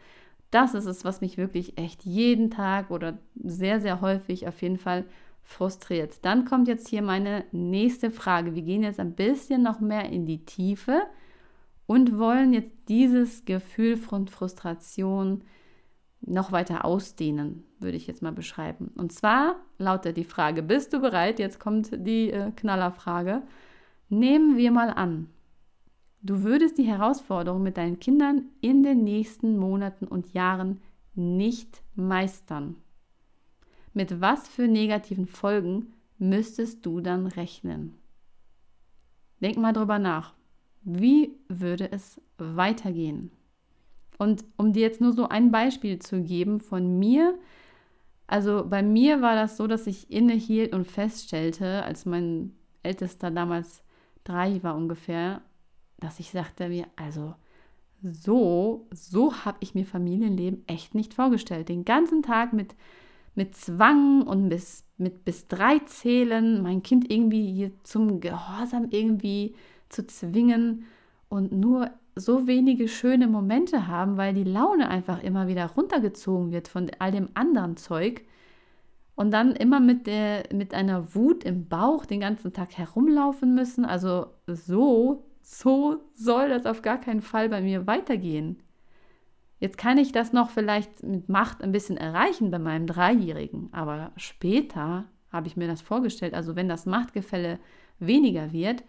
das 0.50 0.72
ist 0.72 0.86
es, 0.86 1.04
was 1.04 1.20
mich 1.20 1.36
wirklich 1.36 1.76
echt 1.76 2.04
jeden 2.04 2.50
Tag 2.50 2.90
oder 2.90 3.18
sehr, 3.36 3.80
sehr 3.80 4.00
häufig 4.00 4.48
auf 4.48 4.62
jeden 4.62 4.78
Fall 4.78 5.04
frustriert. 5.42 6.24
Dann 6.24 6.46
kommt 6.46 6.66
jetzt 6.66 6.88
hier 6.88 7.02
meine 7.02 7.44
nächste 7.52 8.10
Frage. 8.10 8.54
Wir 8.54 8.62
gehen 8.62 8.82
jetzt 8.82 9.00
ein 9.00 9.14
bisschen 9.14 9.62
noch 9.62 9.80
mehr 9.80 10.08
in 10.08 10.24
die 10.24 10.44
Tiefe 10.44 11.02
und 11.90 12.20
wollen 12.20 12.52
jetzt 12.52 12.70
dieses 12.88 13.44
Gefühl 13.44 13.96
von 13.96 14.28
Frustration 14.28 15.42
noch 16.20 16.52
weiter 16.52 16.84
ausdehnen, 16.84 17.64
würde 17.80 17.96
ich 17.96 18.06
jetzt 18.06 18.22
mal 18.22 18.30
beschreiben. 18.30 18.92
Und 18.96 19.10
zwar 19.10 19.56
lautet 19.76 20.16
die 20.16 20.22
Frage, 20.22 20.62
bist 20.62 20.92
du 20.92 21.00
bereit? 21.00 21.40
Jetzt 21.40 21.58
kommt 21.58 21.90
die 22.06 22.30
äh, 22.30 22.52
Knallerfrage. 22.52 23.42
Nehmen 24.08 24.56
wir 24.56 24.70
mal 24.70 24.90
an, 24.90 25.30
Du 26.22 26.44
würdest 26.44 26.78
die 26.78 26.84
Herausforderung 26.84 27.62
mit 27.62 27.76
deinen 27.76 27.98
Kindern 27.98 28.50
in 28.60 28.84
den 28.84 29.02
nächsten 29.02 29.56
Monaten 29.56 30.06
und 30.06 30.32
Jahren 30.32 30.80
nicht 31.14 31.82
meistern. 31.96 32.76
Mit 33.94 34.20
was 34.20 34.46
für 34.46 34.68
negativen 34.68 35.26
Folgen 35.26 35.94
müsstest 36.18 36.86
du 36.86 37.00
dann 37.00 37.26
rechnen? 37.26 37.98
Denk 39.40 39.56
mal 39.56 39.72
drüber 39.72 39.98
nach. 39.98 40.34
Wie 40.82 41.36
würde 41.48 41.90
es 41.92 42.20
weitergehen? 42.38 43.30
Und 44.18 44.44
um 44.56 44.72
dir 44.72 44.82
jetzt 44.82 45.00
nur 45.00 45.12
so 45.12 45.28
ein 45.28 45.50
Beispiel 45.50 45.98
zu 45.98 46.22
geben 46.22 46.60
von 46.60 46.98
mir, 46.98 47.38
also 48.26 48.64
bei 48.68 48.82
mir 48.82 49.22
war 49.22 49.34
das 49.34 49.56
so, 49.56 49.66
dass 49.66 49.86
ich 49.86 50.10
innehielt 50.10 50.72
und 50.72 50.86
feststellte, 50.86 51.82
als 51.84 52.06
mein 52.06 52.52
ältester 52.82 53.30
damals 53.30 53.82
drei 54.24 54.62
war 54.62 54.76
ungefähr, 54.76 55.42
dass 55.98 56.20
ich 56.20 56.30
sagte 56.30 56.68
mir, 56.68 56.86
also 56.96 57.34
so, 58.02 58.86
so 58.92 59.34
habe 59.44 59.58
ich 59.60 59.74
mir 59.74 59.84
Familienleben 59.84 60.64
echt 60.66 60.94
nicht 60.94 61.14
vorgestellt. 61.14 61.68
Den 61.68 61.84
ganzen 61.84 62.22
Tag 62.22 62.52
mit, 62.52 62.74
mit 63.34 63.54
Zwang 63.54 64.22
und 64.22 64.48
bis, 64.48 64.84
mit 64.96 65.24
bis 65.24 65.48
drei 65.48 65.78
Zählen 65.80 66.62
mein 66.62 66.82
Kind 66.82 67.10
irgendwie 67.10 67.52
hier 67.52 67.72
zum 67.82 68.20
Gehorsam 68.20 68.88
irgendwie 68.90 69.54
zu 69.90 70.06
zwingen 70.06 70.86
und 71.28 71.52
nur 71.52 71.90
so 72.16 72.46
wenige 72.46 72.88
schöne 72.88 73.28
Momente 73.28 73.86
haben, 73.86 74.16
weil 74.16 74.34
die 74.34 74.44
Laune 74.44 74.88
einfach 74.88 75.22
immer 75.22 75.46
wieder 75.46 75.66
runtergezogen 75.66 76.50
wird 76.50 76.68
von 76.68 76.90
all 76.98 77.12
dem 77.12 77.28
anderen 77.34 77.76
Zeug. 77.76 78.22
Und 79.14 79.32
dann 79.32 79.54
immer 79.54 79.80
mit, 79.80 80.06
der, 80.06 80.44
mit 80.52 80.72
einer 80.72 81.14
Wut 81.14 81.44
im 81.44 81.68
Bauch 81.68 82.06
den 82.06 82.20
ganzen 82.20 82.54
Tag 82.54 82.76
herumlaufen 82.78 83.54
müssen. 83.54 83.84
Also 83.84 84.28
so 84.46 85.24
so 85.50 86.00
soll 86.14 86.48
das 86.48 86.64
auf 86.64 86.82
gar 86.82 86.98
keinen 86.98 87.22
Fall 87.22 87.48
bei 87.48 87.60
mir 87.60 87.86
weitergehen. 87.86 88.62
Jetzt 89.58 89.76
kann 89.76 89.98
ich 89.98 90.12
das 90.12 90.32
noch 90.32 90.50
vielleicht 90.50 91.02
mit 91.02 91.28
Macht 91.28 91.62
ein 91.62 91.72
bisschen 91.72 91.96
erreichen 91.96 92.50
bei 92.50 92.58
meinem 92.58 92.86
Dreijährigen, 92.86 93.68
aber 93.72 94.12
später 94.16 95.04
habe 95.30 95.48
ich 95.48 95.56
mir 95.56 95.66
das 95.66 95.82
vorgestellt. 95.82 96.34
Also 96.34 96.56
wenn 96.56 96.68
das 96.68 96.86
Machtgefälle 96.86 97.58
weniger 97.98 98.52
wird, 98.52 98.84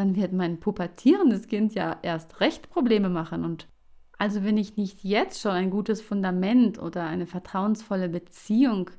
dann 0.00 0.16
wird 0.16 0.32
mein 0.32 0.58
pubertierendes 0.58 1.46
Kind 1.46 1.74
ja 1.74 1.98
erst 2.00 2.40
recht 2.40 2.70
Probleme 2.70 3.10
machen. 3.10 3.44
Und 3.44 3.68
also 4.16 4.42
wenn 4.42 4.56
ich 4.56 4.78
nicht 4.78 5.04
jetzt 5.04 5.42
schon 5.42 5.52
ein 5.52 5.70
gutes 5.70 6.00
Fundament 6.00 6.80
oder 6.80 7.04
eine 7.04 7.26
vertrauensvolle 7.26 8.08
Beziehung 8.08 8.90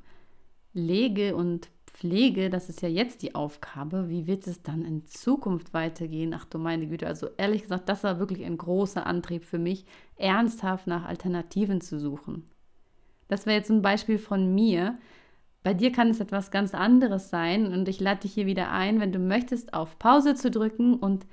lege 0.72 1.34
und 1.34 1.70
Pflege, 1.86 2.50
das 2.50 2.68
ist 2.68 2.82
ja 2.82 2.88
jetzt 2.88 3.22
die 3.22 3.34
Aufgabe. 3.34 4.08
Wie 4.08 4.28
wird 4.28 4.46
es 4.46 4.62
dann 4.62 4.84
in 4.84 5.04
Zukunft 5.04 5.74
weitergehen? 5.74 6.34
Ach 6.34 6.44
du 6.44 6.58
meine 6.58 6.86
Güte, 6.86 7.08
also 7.08 7.28
ehrlich 7.36 7.62
gesagt, 7.62 7.88
das 7.88 8.04
war 8.04 8.20
wirklich 8.20 8.44
ein 8.44 8.56
großer 8.56 9.04
Antrieb 9.04 9.44
für 9.44 9.58
mich, 9.58 9.84
ernsthaft 10.16 10.86
nach 10.86 11.04
Alternativen 11.04 11.80
zu 11.80 11.98
suchen. 11.98 12.48
Das 13.26 13.44
wäre 13.44 13.56
jetzt 13.56 13.70
ein 13.70 13.82
Beispiel 13.82 14.18
von 14.18 14.54
mir. 14.54 14.98
Bei 15.62 15.74
dir 15.74 15.92
kann 15.92 16.10
es 16.10 16.20
etwas 16.20 16.50
ganz 16.50 16.74
anderes 16.74 17.30
sein 17.30 17.72
und 17.72 17.88
ich 17.88 18.00
lade 18.00 18.22
dich 18.22 18.34
hier 18.34 18.46
wieder 18.46 18.70
ein, 18.70 19.00
wenn 19.00 19.12
du 19.12 19.20
möchtest, 19.20 19.74
auf 19.74 19.98
Pause 19.98 20.34
zu 20.34 20.50
drücken 20.50 20.94
und 20.94 21.26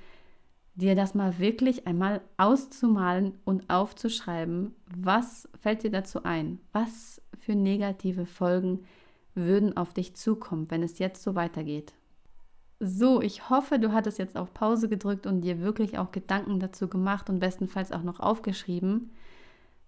dir 0.74 0.94
das 0.94 1.14
mal 1.14 1.38
wirklich 1.38 1.86
einmal 1.86 2.20
auszumalen 2.36 3.34
und 3.44 3.68
aufzuschreiben. 3.68 4.74
Was 4.96 5.48
fällt 5.60 5.82
dir 5.82 5.90
dazu 5.90 6.22
ein? 6.22 6.60
Was 6.72 7.20
für 7.38 7.54
negative 7.54 8.24
Folgen 8.24 8.84
würden 9.34 9.76
auf 9.76 9.94
dich 9.94 10.14
zukommen, 10.14 10.70
wenn 10.70 10.82
es 10.82 10.98
jetzt 10.98 11.22
so 11.22 11.34
weitergeht. 11.34 11.92
So, 12.78 13.20
ich 13.20 13.50
hoffe, 13.50 13.78
du 13.78 13.92
hattest 13.92 14.18
jetzt 14.18 14.36
auf 14.36 14.54
Pause 14.54 14.88
gedrückt 14.88 15.26
und 15.26 15.42
dir 15.42 15.60
wirklich 15.60 15.98
auch 15.98 16.12
Gedanken 16.12 16.60
dazu 16.60 16.88
gemacht 16.88 17.28
und 17.28 17.40
bestenfalls 17.40 17.92
auch 17.92 18.02
noch 18.02 18.20
aufgeschrieben. 18.20 19.10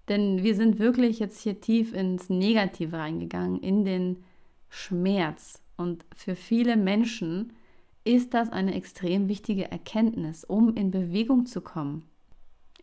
Denn 0.09 0.43
wir 0.43 0.55
sind 0.55 0.79
wirklich 0.79 1.19
jetzt 1.19 1.41
hier 1.41 1.61
tief 1.61 1.95
ins 1.95 2.29
Negative 2.29 2.99
reingegangen, 2.99 3.61
in 3.61 3.85
den 3.85 4.25
Schmerz. 4.73 5.63
Und 5.77 6.05
für 6.15 6.37
viele 6.37 6.77
Menschen 6.77 7.53
ist 8.05 8.35
das 8.35 8.51
eine 8.51 8.75
extrem 8.75 9.29
wichtige 9.29 9.71
Erkenntnis, 9.71 10.45
um 10.45 10.75
in 10.75 10.91
Bewegung 10.91 11.47
zu 11.47 11.61
kommen. 11.61 12.05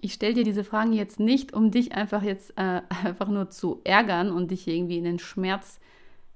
Ich 0.01 0.13
stelle 0.13 0.33
dir 0.33 0.43
diese 0.45 0.63
Fragen 0.63 0.93
jetzt 0.93 1.19
nicht, 1.19 1.53
um 1.53 1.71
dich 1.71 1.93
einfach 1.93 2.23
jetzt 2.23 2.51
äh, 2.57 2.81
einfach 3.03 3.27
nur 3.27 3.49
zu 3.49 3.81
ärgern 3.83 4.31
und 4.31 4.51
dich 4.51 4.67
irgendwie 4.67 4.97
in 4.97 5.03
den 5.03 5.19
Schmerz 5.19 5.75
zu 5.75 5.79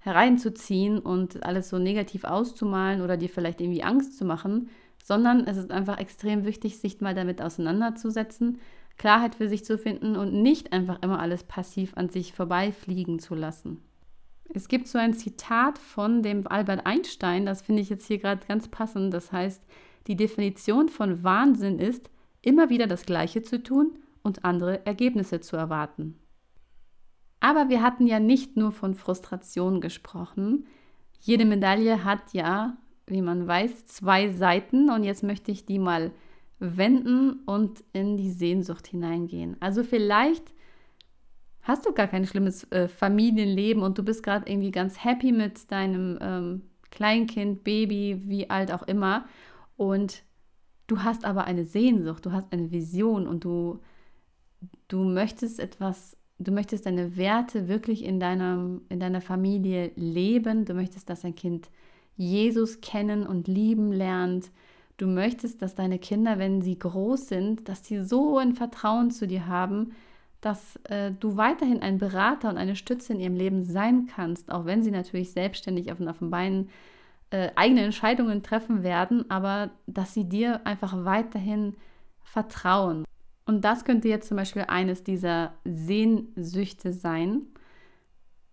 hereinzuziehen 0.04 1.00
und 1.00 1.44
alles 1.44 1.70
so 1.70 1.80
negativ 1.80 2.26
auszumalen 2.26 3.02
oder 3.02 3.16
dir 3.16 3.30
vielleicht 3.30 3.62
irgendwie 3.62 3.84
Angst 3.84 4.18
zu 4.18 4.26
machen, 4.26 4.70
sondern 5.02 5.48
es 5.48 5.56
ist 5.56 5.72
einfach 5.72 5.98
extrem 5.98 6.46
wichtig, 6.46 6.78
sich 6.78 7.00
mal 7.00 7.16
damit 7.16 7.42
auseinanderzusetzen, 7.42 8.60
Klarheit 8.98 9.36
für 9.36 9.48
sich 9.48 9.64
zu 9.64 9.78
finden 9.78 10.18
und 10.18 10.34
nicht 10.34 10.74
einfach 10.74 11.02
immer 11.02 11.20
alles 11.20 11.44
passiv 11.44 11.94
an 11.96 12.10
sich 12.10 12.34
vorbeifliegen 12.34 13.20
zu 13.20 13.34
lassen. 13.34 13.82
Es 14.54 14.68
gibt 14.68 14.88
so 14.88 14.98
ein 14.98 15.14
Zitat 15.14 15.78
von 15.78 16.22
dem 16.22 16.48
Albert 16.48 16.86
Einstein, 16.86 17.46
das 17.46 17.62
finde 17.62 17.82
ich 17.82 17.90
jetzt 17.90 18.08
hier 18.08 18.20
gerade 18.20 18.46
ganz 18.48 18.68
passend. 18.68 19.14
Das 19.14 19.32
heißt, 19.32 19.64
die 20.08 20.16
Definition 20.16 20.90
von 20.90 21.24
Wahnsinn 21.24 21.80
ist, 21.80 22.10
immer 22.42 22.70
wieder 22.70 22.88
das 22.88 23.06
Gleiche 23.06 23.42
zu 23.42 23.64
tun 23.64 23.98
und 24.22 24.46
andere 24.46 24.86
Ergebnisse 24.86 25.40
zu 25.40 25.56
erwarten. 25.56 26.20
Aber 27.40 27.70
wir 27.70 27.82
hatten 27.82 28.08
ja 28.08 28.20
nicht 28.20 28.56
nur 28.56 28.72
von 28.72 28.94
Frustration 28.94 29.82
gesprochen. 29.82 30.66
Jede 31.20 31.46
Medaille 31.46 32.04
hat 32.04 32.34
ja, 32.34 32.78
wie 33.08 33.22
man 33.22 33.48
weiß, 33.48 33.86
zwei 33.86 34.30
Seiten 34.30 34.90
und 34.90 35.04
jetzt 35.04 35.24
möchte 35.24 35.52
ich 35.52 35.66
die 35.66 35.80
mal 35.80 36.12
wenden 36.60 37.42
und 37.46 37.84
in 37.92 38.16
die 38.16 38.30
Sehnsucht 38.30 38.88
hineingehen. 38.88 39.58
Also 39.60 39.84
vielleicht 39.84 40.53
hast 41.64 41.86
du 41.86 41.94
gar 41.94 42.08
kein 42.08 42.28
schlimmes 42.28 42.70
äh, 42.72 42.88
Familienleben 42.88 43.82
und 43.82 43.98
du 43.98 44.04
bist 44.04 44.22
gerade 44.24 44.50
irgendwie 44.50 44.72
ganz 44.72 45.04
happy 45.04 45.32
mit 45.32 45.72
deinem 45.72 46.20
ähm, 46.22 46.62
Kleinkind, 46.92 47.64
Baby, 47.64 48.22
wie 48.26 48.50
alt 48.50 48.72
auch 48.72 48.84
immer. 48.84 49.26
Und 49.78 50.24
du 50.88 51.00
hast 51.00 51.26
aber 51.26 51.46
eine 51.46 51.66
Sehnsucht, 51.66 52.26
du 52.26 52.32
hast 52.32 52.52
eine 52.52 52.72
Vision 52.72 53.28
und 53.28 53.46
du, 53.46 53.80
du 54.90 55.04
möchtest 55.04 55.60
etwas, 55.60 56.18
du 56.38 56.52
möchtest 56.52 56.86
deine 56.86 57.18
Werte 57.18 57.68
wirklich 57.68 58.04
in, 58.04 58.20
deiner, 58.20 58.80
in 58.90 59.00
deiner 59.00 59.22
Familie 59.22 59.92
leben. 59.96 60.66
Du 60.66 60.74
möchtest, 60.74 61.10
dass 61.10 61.22
dein 61.22 61.36
Kind 61.36 61.70
Jesus 62.16 62.82
kennen 62.82 63.26
und 63.26 63.48
lieben 63.48 63.92
lernt. 63.92 64.52
Du 64.98 65.08
möchtest, 65.08 65.62
dass 65.62 65.74
deine 65.74 65.98
Kinder, 65.98 66.38
wenn 66.38 66.62
sie 66.62 66.78
groß 66.78 67.28
sind, 67.28 67.68
dass 67.68 67.86
sie 67.86 68.04
so 68.04 68.38
ein 68.38 68.54
Vertrauen 68.54 69.10
zu 69.10 69.28
dir 69.28 69.48
haben, 69.48 69.94
dass 70.46 70.76
äh, 70.90 71.12
du 71.12 71.38
weiterhin 71.38 71.82
ein 71.82 71.98
Berater 71.98 72.50
und 72.50 72.58
eine 72.58 72.76
Stütze 72.76 73.14
in 73.14 73.20
ihrem 73.20 73.36
Leben 73.36 73.64
sein 73.64 74.08
kannst, 74.08 74.52
auch 74.52 74.66
wenn 74.66 74.84
sie 74.84 74.92
natürlich 74.92 75.32
selbstständig 75.32 75.92
auf, 75.92 76.02
auf 76.02 76.20
den 76.20 76.30
Beinen 76.30 76.70
äh, 77.30 77.52
eigene 77.56 77.82
Entscheidungen 77.82 78.44
treffen 78.44 78.84
werden, 78.84 79.30
aber 79.32 79.72
dass 79.88 80.14
sie 80.14 80.28
dir 80.28 80.66
einfach 80.66 81.06
weiterhin 81.06 81.76
vertrauen. 82.22 83.06
Und 83.46 83.64
das 83.64 83.86
könnte 83.86 84.10
jetzt 84.10 84.28
zum 84.28 84.38
Beispiel 84.38 84.66
eines 84.68 85.04
dieser 85.04 85.54
Sehnsüchte 85.64 86.94
sein. 86.94 87.44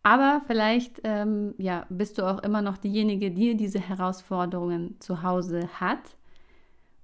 Aber 0.02 0.42
vielleicht 0.46 1.00
ähm, 1.04 1.54
ja, 1.58 1.86
bist 1.88 2.18
du 2.18 2.22
auch 2.22 2.42
immer 2.42 2.62
noch 2.62 2.78
diejenige, 2.78 3.30
die 3.30 3.56
diese 3.56 3.80
Herausforderungen 3.80 4.96
zu 5.00 5.22
Hause 5.22 5.68
hat 5.78 6.16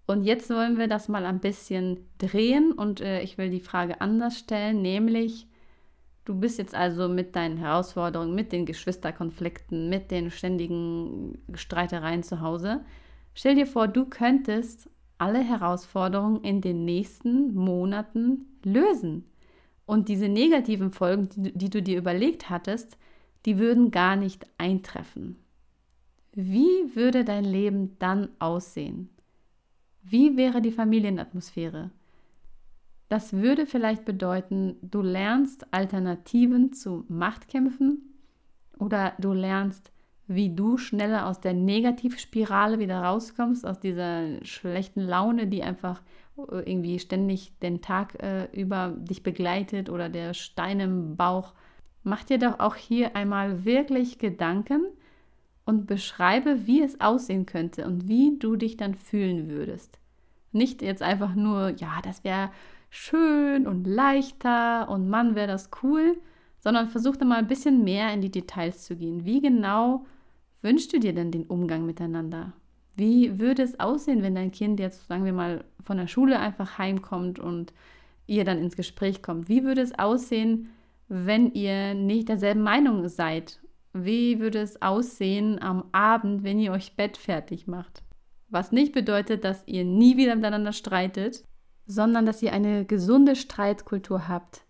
und 0.06 0.22
jetzt 0.22 0.50
wollen 0.50 0.78
wir 0.78 0.86
das 0.86 1.08
mal 1.08 1.26
ein 1.26 1.40
bisschen 1.40 2.08
drehen 2.18 2.72
und 2.72 3.00
äh, 3.00 3.22
ich 3.22 3.38
will 3.38 3.50
die 3.50 3.60
Frage 3.60 4.00
anders 4.00 4.38
stellen, 4.38 4.80
nämlich, 4.80 5.48
du 6.24 6.38
bist 6.38 6.58
jetzt 6.58 6.74
also 6.74 7.08
mit 7.08 7.34
deinen 7.34 7.56
Herausforderungen, 7.56 8.34
mit 8.34 8.52
den 8.52 8.66
Geschwisterkonflikten, 8.66 9.88
mit 9.88 10.12
den 10.12 10.30
ständigen 10.30 11.38
Streitereien 11.54 12.22
zu 12.22 12.40
Hause. 12.40 12.84
Stell 13.34 13.56
dir 13.56 13.66
vor, 13.66 13.88
du 13.88 14.04
könntest 14.06 14.88
alle 15.18 15.40
Herausforderungen 15.40 16.42
in 16.42 16.60
den 16.60 16.84
nächsten 16.84 17.54
Monaten 17.54 18.46
lösen. 18.62 19.24
Und 19.86 20.08
diese 20.08 20.28
negativen 20.28 20.92
Folgen, 20.92 21.28
die, 21.34 21.52
die 21.52 21.70
du 21.70 21.82
dir 21.82 21.98
überlegt 21.98 22.48
hattest, 22.48 22.96
die 23.44 23.58
würden 23.58 23.90
gar 23.90 24.16
nicht 24.16 24.46
eintreffen. 24.58 25.36
Wie 26.32 26.94
würde 26.94 27.24
dein 27.24 27.44
Leben 27.44 27.96
dann 27.98 28.28
aussehen? 28.38 29.08
Wie 30.08 30.36
wäre 30.36 30.60
die 30.62 30.70
Familienatmosphäre? 30.70 31.90
Das 33.08 33.32
würde 33.32 33.66
vielleicht 33.66 34.04
bedeuten, 34.04 34.76
du 34.80 35.02
lernst 35.02 35.72
Alternativen 35.72 36.72
zu 36.72 37.04
Machtkämpfen 37.08 38.14
oder 38.78 39.14
du 39.18 39.32
lernst, 39.32 39.90
wie 40.28 40.54
du 40.54 40.76
schneller 40.76 41.26
aus 41.26 41.40
der 41.40 41.54
Negativspirale 41.54 42.78
wieder 42.78 43.02
rauskommst, 43.02 43.66
aus 43.66 43.80
dieser 43.80 44.44
schlechten 44.44 45.00
Laune, 45.00 45.48
die 45.48 45.64
einfach 45.64 46.00
äh, 46.36 46.70
irgendwie 46.70 47.00
ständig 47.00 47.58
den 47.58 47.80
Tag 47.80 48.22
äh, 48.22 48.44
über 48.52 48.94
dich 48.96 49.24
begleitet 49.24 49.90
oder 49.90 50.08
der 50.08 50.34
Stein 50.34 50.78
im 50.78 51.16
Bauch. 51.16 51.52
Mach 52.04 52.22
dir 52.22 52.38
doch 52.38 52.60
auch 52.60 52.76
hier 52.76 53.16
einmal 53.16 53.64
wirklich 53.64 54.18
Gedanken, 54.18 54.84
und 55.66 55.86
beschreibe, 55.86 56.66
wie 56.66 56.80
es 56.80 57.00
aussehen 57.00 57.44
könnte 57.44 57.86
und 57.86 58.08
wie 58.08 58.38
du 58.38 58.56
dich 58.56 58.78
dann 58.78 58.94
fühlen 58.94 59.50
würdest. 59.50 59.98
Nicht 60.52 60.80
jetzt 60.80 61.02
einfach 61.02 61.34
nur, 61.34 61.70
ja, 61.76 62.00
das 62.02 62.24
wäre 62.24 62.50
schön 62.88 63.66
und 63.66 63.84
leichter 63.84 64.88
und 64.88 65.10
Mann, 65.10 65.34
wäre 65.34 65.48
das 65.48 65.68
cool, 65.82 66.16
sondern 66.60 66.88
versuch 66.88 67.16
dann 67.16 67.28
mal 67.28 67.38
ein 67.38 67.48
bisschen 67.48 67.84
mehr 67.84 68.14
in 68.14 68.22
die 68.22 68.30
Details 68.30 68.84
zu 68.84 68.96
gehen. 68.96 69.24
Wie 69.24 69.40
genau 69.40 70.06
wünschst 70.62 70.92
du 70.92 71.00
dir 71.00 71.12
denn 71.12 71.32
den 71.32 71.44
Umgang 71.44 71.84
miteinander? 71.84 72.52
Wie 72.94 73.38
würde 73.38 73.62
es 73.62 73.78
aussehen, 73.78 74.22
wenn 74.22 74.36
dein 74.36 74.52
Kind 74.52 74.80
jetzt, 74.80 75.06
sagen 75.08 75.24
wir 75.24 75.32
mal, 75.32 75.64
von 75.82 75.98
der 75.98 76.06
Schule 76.06 76.38
einfach 76.38 76.78
heimkommt 76.78 77.38
und 77.38 77.74
ihr 78.26 78.44
dann 78.44 78.58
ins 78.58 78.76
Gespräch 78.76 79.20
kommt? 79.20 79.48
Wie 79.48 79.64
würde 79.64 79.82
es 79.82 79.98
aussehen, 79.98 80.68
wenn 81.08 81.52
ihr 81.52 81.94
nicht 81.94 82.28
derselben 82.28 82.62
Meinung 82.62 83.08
seid 83.08 83.60
wie 84.04 84.40
würde 84.40 84.60
es 84.60 84.82
aussehen 84.82 85.60
am 85.60 85.84
Abend, 85.92 86.42
wenn 86.42 86.58
ihr 86.58 86.72
euch 86.72 86.96
Bett 86.96 87.16
fertig 87.16 87.66
macht? 87.66 88.02
Was 88.48 88.72
nicht 88.72 88.92
bedeutet, 88.92 89.44
dass 89.44 89.66
ihr 89.66 89.84
nie 89.84 90.16
wieder 90.16 90.36
miteinander 90.36 90.72
streitet, 90.72 91.44
sondern 91.86 92.26
dass 92.26 92.42
ihr 92.42 92.52
eine 92.52 92.84
gesunde 92.84 93.36
Streitkultur 93.36 94.28
habt, 94.28 94.62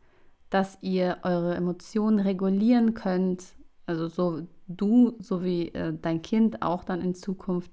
dass 0.50 0.78
ihr 0.80 1.18
eure 1.22 1.54
Emotionen 1.54 2.20
regulieren 2.20 2.94
könnt, 2.94 3.44
also 3.86 4.08
so 4.08 4.46
du 4.68 5.16
sowie 5.18 5.68
äh, 5.68 5.92
dein 6.00 6.22
Kind 6.22 6.62
auch 6.62 6.84
dann 6.84 7.00
in 7.00 7.14
Zukunft, 7.14 7.70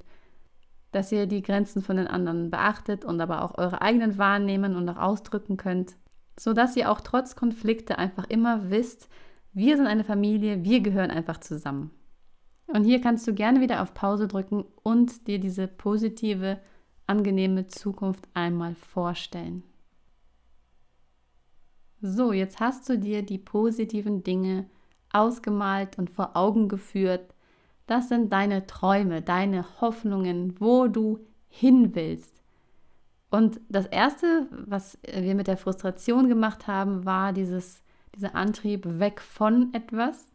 dass 0.92 1.12
ihr 1.12 1.26
die 1.26 1.42
Grenzen 1.42 1.82
von 1.82 1.98
den 1.98 2.08
anderen 2.08 2.52
beachtet 2.52 3.04
und 3.04 3.20
aber 3.20 3.44
auch 3.44 3.58
eure 3.58 3.82
eigenen 3.82 4.18
wahrnehmen 4.18 4.76
und 4.76 4.88
auch 4.90 4.98
ausdrücken 4.98 5.58
könnt, 5.58 5.96
sodass 6.40 6.76
ihr 6.76 6.92
auch 6.92 7.02
trotz 7.02 7.36
Konflikte 7.36 7.98
einfach 7.98 8.26
immer 8.30 8.70
wisst, 8.70 9.10
wir 9.54 9.78
sind 9.78 9.88
eine 9.88 10.04
Familie, 10.04 10.64
wir 10.64 10.82
gehören 10.82 11.12
einfach 11.12 11.40
zusammen. 11.40 11.92
Und 12.68 12.86
hier 12.86 13.02
kannst 13.02 13.28
du 13.28 13.34
gerne 13.34 13.62
wieder 13.62 13.82
auf 13.82 13.94
Pause 13.94 14.28
drücken 14.28 14.66
und 14.82 15.28
dir 15.28 15.40
diese 15.40 15.68
positive, 15.68 16.60
angenehme 17.06 17.68
Zukunft 17.68 18.28
einmal 18.34 18.76
vorstellen. 18.76 19.64
So, 22.02 22.34
jetzt 22.34 22.60
hast 22.60 22.90
du 22.90 22.98
dir 22.98 23.22
die 23.22 23.38
positiven 23.38 24.24
Dinge 24.24 24.66
ausgemalt 25.12 25.98
und 25.98 26.10
vor 26.10 26.36
Augen 26.36 26.68
geführt. 26.68 27.34
Das 27.86 28.10
sind 28.10 28.34
deine 28.34 28.66
Träume, 28.66 29.22
deine 29.22 29.66
Hoffnungen, 29.82 30.60
wo 30.60 30.88
du 30.88 31.20
hin 31.48 31.94
willst. 31.94 32.42
Und 33.30 33.62
das 33.70 33.86
Erste, 33.86 34.48
was 34.52 34.98
wir 35.04 35.36
mit 35.36 35.48
der 35.48 35.58
Frustration 35.58 36.28
gemacht 36.28 36.68
haben, 36.68 37.06
war 37.06 37.34
dieses 37.34 37.83
dieser 38.16 38.36
Antrieb 38.36 39.00
weg 39.00 39.22
von 39.22 39.74
etwas. 39.74 40.32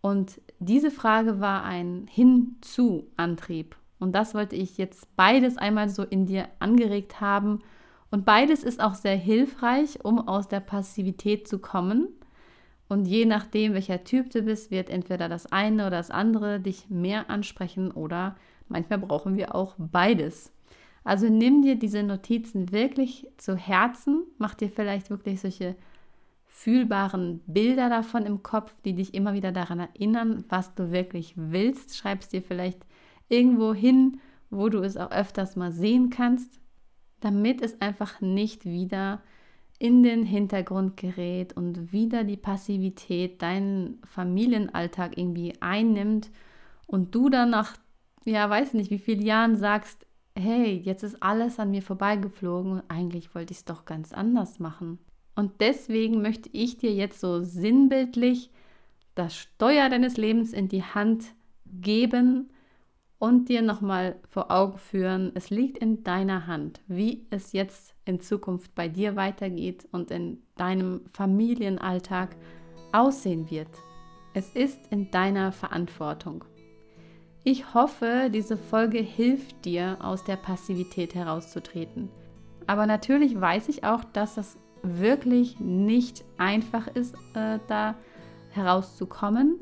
Und 0.00 0.40
diese 0.58 0.90
Frage 0.90 1.40
war 1.40 1.64
ein 1.64 2.06
Hin-zu-Antrieb. 2.10 3.76
Und 3.98 4.12
das 4.12 4.34
wollte 4.34 4.56
ich 4.56 4.78
jetzt 4.78 5.14
beides 5.16 5.58
einmal 5.58 5.88
so 5.88 6.02
in 6.02 6.26
dir 6.26 6.48
angeregt 6.58 7.20
haben. 7.20 7.60
Und 8.10 8.24
beides 8.24 8.64
ist 8.64 8.82
auch 8.82 8.94
sehr 8.94 9.16
hilfreich, 9.16 10.04
um 10.04 10.26
aus 10.26 10.48
der 10.48 10.60
Passivität 10.60 11.46
zu 11.46 11.58
kommen. 11.58 12.08
Und 12.88 13.06
je 13.06 13.24
nachdem, 13.24 13.74
welcher 13.74 14.02
Typ 14.02 14.30
du 14.30 14.42
bist, 14.42 14.70
wird 14.70 14.90
entweder 14.90 15.28
das 15.28 15.52
eine 15.52 15.86
oder 15.86 15.98
das 15.98 16.10
andere 16.10 16.58
dich 16.58 16.90
mehr 16.90 17.30
ansprechen 17.30 17.92
oder 17.92 18.36
manchmal 18.68 18.98
brauchen 18.98 19.36
wir 19.36 19.54
auch 19.54 19.76
beides. 19.78 20.50
Also 21.04 21.28
nimm 21.28 21.62
dir 21.62 21.76
diese 21.76 22.02
Notizen 22.02 22.72
wirklich 22.72 23.28
zu 23.36 23.54
Herzen, 23.54 24.24
mach 24.38 24.54
dir 24.54 24.70
vielleicht 24.70 25.08
wirklich 25.08 25.40
solche 25.40 25.76
fühlbaren 26.60 27.40
Bilder 27.46 27.88
davon 27.88 28.26
im 28.26 28.42
Kopf, 28.42 28.74
die 28.84 28.92
dich 28.92 29.14
immer 29.14 29.32
wieder 29.32 29.50
daran 29.50 29.80
erinnern, 29.80 30.44
was 30.50 30.74
du 30.74 30.92
wirklich 30.92 31.32
willst. 31.36 31.96
Schreibst 31.96 32.34
dir 32.34 32.42
vielleicht 32.42 32.84
irgendwo 33.30 33.72
hin, 33.72 34.20
wo 34.50 34.68
du 34.68 34.80
es 34.82 34.98
auch 34.98 35.10
öfters 35.10 35.56
mal 35.56 35.72
sehen 35.72 36.10
kannst, 36.10 36.60
damit 37.20 37.62
es 37.62 37.80
einfach 37.80 38.20
nicht 38.20 38.66
wieder 38.66 39.22
in 39.78 40.02
den 40.02 40.22
Hintergrund 40.22 40.98
gerät 40.98 41.54
und 41.54 41.92
wieder 41.92 42.24
die 42.24 42.36
Passivität 42.36 43.40
deinen 43.40 43.98
Familienalltag 44.04 45.16
irgendwie 45.16 45.54
einnimmt 45.62 46.30
und 46.86 47.14
du 47.14 47.30
dann 47.30 47.48
nach, 47.48 47.74
ja, 48.26 48.50
weiß 48.50 48.74
nicht, 48.74 48.90
wie 48.90 48.98
vielen 48.98 49.22
Jahren 49.22 49.56
sagst, 49.56 50.06
hey, 50.36 50.74
jetzt 50.84 51.04
ist 51.04 51.22
alles 51.22 51.58
an 51.58 51.70
mir 51.70 51.80
vorbeigeflogen 51.80 52.72
und 52.72 52.82
eigentlich 52.88 53.34
wollte 53.34 53.52
ich 53.52 53.60
es 53.60 53.64
doch 53.64 53.86
ganz 53.86 54.12
anders 54.12 54.58
machen. 54.58 54.98
Und 55.40 55.62
deswegen 55.62 56.20
möchte 56.20 56.50
ich 56.52 56.76
dir 56.76 56.92
jetzt 56.92 57.18
so 57.18 57.42
sinnbildlich 57.42 58.50
das 59.14 59.34
Steuer 59.34 59.88
deines 59.88 60.18
Lebens 60.18 60.52
in 60.52 60.68
die 60.68 60.82
Hand 60.82 61.32
geben 61.64 62.50
und 63.18 63.48
dir 63.48 63.62
nochmal 63.62 64.16
vor 64.28 64.50
Augen 64.50 64.76
führen, 64.76 65.32
es 65.34 65.48
liegt 65.48 65.78
in 65.78 66.04
deiner 66.04 66.46
Hand, 66.46 66.82
wie 66.88 67.26
es 67.30 67.54
jetzt 67.54 67.94
in 68.04 68.20
Zukunft 68.20 68.74
bei 68.74 68.86
dir 68.86 69.16
weitergeht 69.16 69.88
und 69.92 70.10
in 70.10 70.42
deinem 70.56 71.06
Familienalltag 71.10 72.36
aussehen 72.92 73.50
wird. 73.50 73.70
Es 74.34 74.50
ist 74.50 74.88
in 74.90 75.10
deiner 75.10 75.52
Verantwortung. 75.52 76.44
Ich 77.44 77.72
hoffe, 77.72 78.28
diese 78.30 78.58
Folge 78.58 78.98
hilft 78.98 79.64
dir, 79.64 79.96
aus 80.00 80.22
der 80.22 80.36
Passivität 80.36 81.14
herauszutreten. 81.14 82.10
Aber 82.66 82.84
natürlich 82.84 83.40
weiß 83.40 83.70
ich 83.70 83.84
auch, 83.84 84.04
dass 84.04 84.36
es 84.36 84.58
wirklich 84.82 85.60
nicht 85.60 86.24
einfach 86.38 86.86
ist, 86.88 87.14
äh, 87.34 87.58
da 87.68 87.94
herauszukommen 88.50 89.60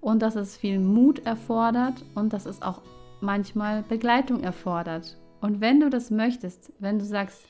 und 0.00 0.22
dass 0.22 0.36
es 0.36 0.56
viel 0.56 0.78
Mut 0.78 1.26
erfordert 1.26 2.04
und 2.14 2.32
dass 2.32 2.46
es 2.46 2.62
auch 2.62 2.82
manchmal 3.20 3.82
Begleitung 3.82 4.42
erfordert. 4.42 5.16
Und 5.40 5.60
wenn 5.60 5.80
du 5.80 5.90
das 5.90 6.10
möchtest, 6.10 6.72
wenn 6.78 6.98
du 6.98 7.04
sagst, 7.04 7.42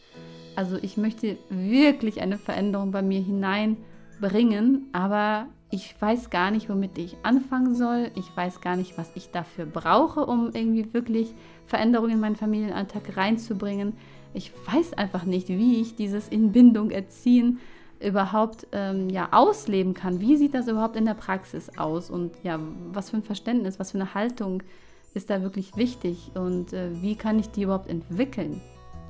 also 0.56 0.76
ich 0.80 0.96
möchte 0.96 1.38
wirklich 1.48 2.20
eine 2.20 2.38
Veränderung 2.38 2.90
bei 2.90 3.02
mir 3.02 3.20
hineinbringen, 3.20 4.88
aber 4.92 5.46
ich 5.70 5.94
weiß 6.00 6.30
gar 6.30 6.50
nicht, 6.50 6.70
womit 6.70 6.96
ich 6.96 7.16
anfangen 7.22 7.74
soll. 7.74 8.10
Ich 8.14 8.34
weiß 8.34 8.62
gar 8.62 8.74
nicht, 8.74 8.96
was 8.96 9.12
ich 9.14 9.30
dafür 9.30 9.66
brauche, 9.66 10.24
um 10.24 10.50
irgendwie 10.54 10.92
wirklich 10.94 11.34
Veränderungen 11.66 12.12
in 12.12 12.20
meinen 12.20 12.36
Familienalltag 12.36 13.16
reinzubringen. 13.16 13.92
Ich 14.34 14.52
weiß 14.66 14.94
einfach 14.94 15.24
nicht, 15.24 15.48
wie 15.48 15.80
ich 15.80 15.96
dieses 15.96 16.28
in 16.28 16.52
Bindung 16.52 16.90
erziehen 16.90 17.58
überhaupt 18.00 18.66
ähm, 18.72 19.08
ja 19.08 19.28
ausleben 19.32 19.94
kann. 19.94 20.20
Wie 20.20 20.36
sieht 20.36 20.54
das 20.54 20.68
überhaupt 20.68 20.96
in 20.96 21.04
der 21.04 21.14
Praxis 21.14 21.78
aus 21.78 22.10
und 22.10 22.32
ja, 22.42 22.58
was 22.92 23.10
für 23.10 23.16
ein 23.16 23.22
Verständnis, 23.22 23.78
was 23.78 23.90
für 23.92 23.98
eine 23.98 24.14
Haltung 24.14 24.62
ist 25.14 25.30
da 25.30 25.42
wirklich 25.42 25.76
wichtig 25.76 26.30
und 26.34 26.72
äh, 26.72 26.90
wie 27.02 27.16
kann 27.16 27.38
ich 27.38 27.50
die 27.50 27.62
überhaupt 27.62 27.88
entwickeln? 27.88 28.60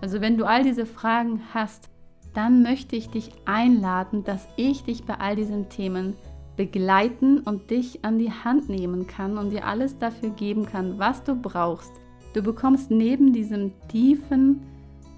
Also 0.01 0.21
wenn 0.21 0.39
du 0.39 0.47
all 0.47 0.63
diese 0.63 0.87
Fragen 0.87 1.43
hast, 1.53 1.91
dann 2.35 2.63
möchte 2.63 2.97
ich 2.97 3.11
dich 3.11 3.31
einladen, 3.47 4.25
dass 4.25 4.47
ich 4.57 4.85
dich 4.85 5.05
bei 5.05 5.15
all 5.15 5.35
diesen 5.37 5.69
Themen 5.69 6.15
begleiten 6.57 7.41
und 7.41 7.71
dich 7.71 8.05
an 8.05 8.19
die 8.19 8.33
Hand 8.33 8.69
nehmen 8.69 9.07
kann 9.07 9.39
und 9.39 9.51
dir 9.51 9.67
alles 9.67 9.99
dafür 9.99 10.31
geben 10.31 10.67
kann, 10.67 10.99
was 10.99 11.23
du 11.25 11.35
brauchst. 11.35 11.93
Du 12.35 12.43
bekommst 12.43 12.91
neben 12.91 13.33
diesem 13.33 13.73
tiefen 13.89 14.63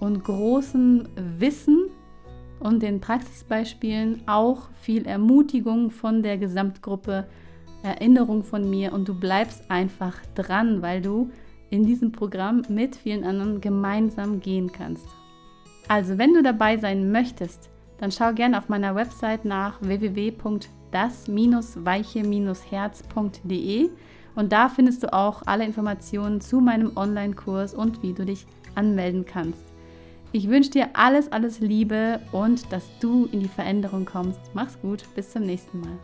und 0.00 0.24
großen 0.24 1.08
Wissen 1.38 1.90
und 2.58 2.82
den 2.82 3.00
Praxisbeispielen 3.00 4.22
auch 4.26 4.68
viel 4.82 5.06
Ermutigung 5.06 5.90
von 5.90 6.22
der 6.22 6.38
Gesamtgruppe, 6.38 7.26
Erinnerung 7.82 8.42
von 8.42 8.68
mir 8.68 8.92
und 8.92 9.08
du 9.08 9.18
bleibst 9.18 9.70
einfach 9.70 10.16
dran, 10.34 10.82
weil 10.82 11.00
du 11.00 11.30
in 11.70 11.86
diesem 11.86 12.12
Programm 12.12 12.62
mit 12.68 12.96
vielen 12.96 13.24
anderen 13.24 13.60
gemeinsam 13.60 14.40
gehen 14.40 14.72
kannst. 14.72 15.06
Also, 15.88 16.18
wenn 16.18 16.34
du 16.34 16.42
dabei 16.42 16.76
sein 16.76 17.12
möchtest, 17.12 17.70
dann 17.98 18.10
schau 18.10 18.32
gerne 18.32 18.58
auf 18.58 18.68
meiner 18.68 18.94
Website 18.94 19.44
nach 19.44 19.80
www 19.80 20.32
das-weiche-herz.de 20.90 23.90
und 24.34 24.52
da 24.52 24.68
findest 24.68 25.02
du 25.02 25.10
auch 25.12 25.42
alle 25.46 25.64
Informationen 25.64 26.40
zu 26.40 26.60
meinem 26.60 26.96
Online-Kurs 26.96 27.74
und 27.74 28.02
wie 28.02 28.12
du 28.12 28.24
dich 28.24 28.46
anmelden 28.74 29.24
kannst. 29.24 29.69
Ich 30.32 30.48
wünsche 30.48 30.70
dir 30.70 30.90
alles, 30.92 31.30
alles 31.32 31.58
Liebe 31.58 32.20
und 32.30 32.70
dass 32.72 32.84
du 33.00 33.26
in 33.32 33.40
die 33.40 33.48
Veränderung 33.48 34.04
kommst. 34.04 34.40
Mach's 34.54 34.80
gut, 34.80 35.02
bis 35.16 35.30
zum 35.30 35.42
nächsten 35.42 35.80
Mal. 35.80 35.98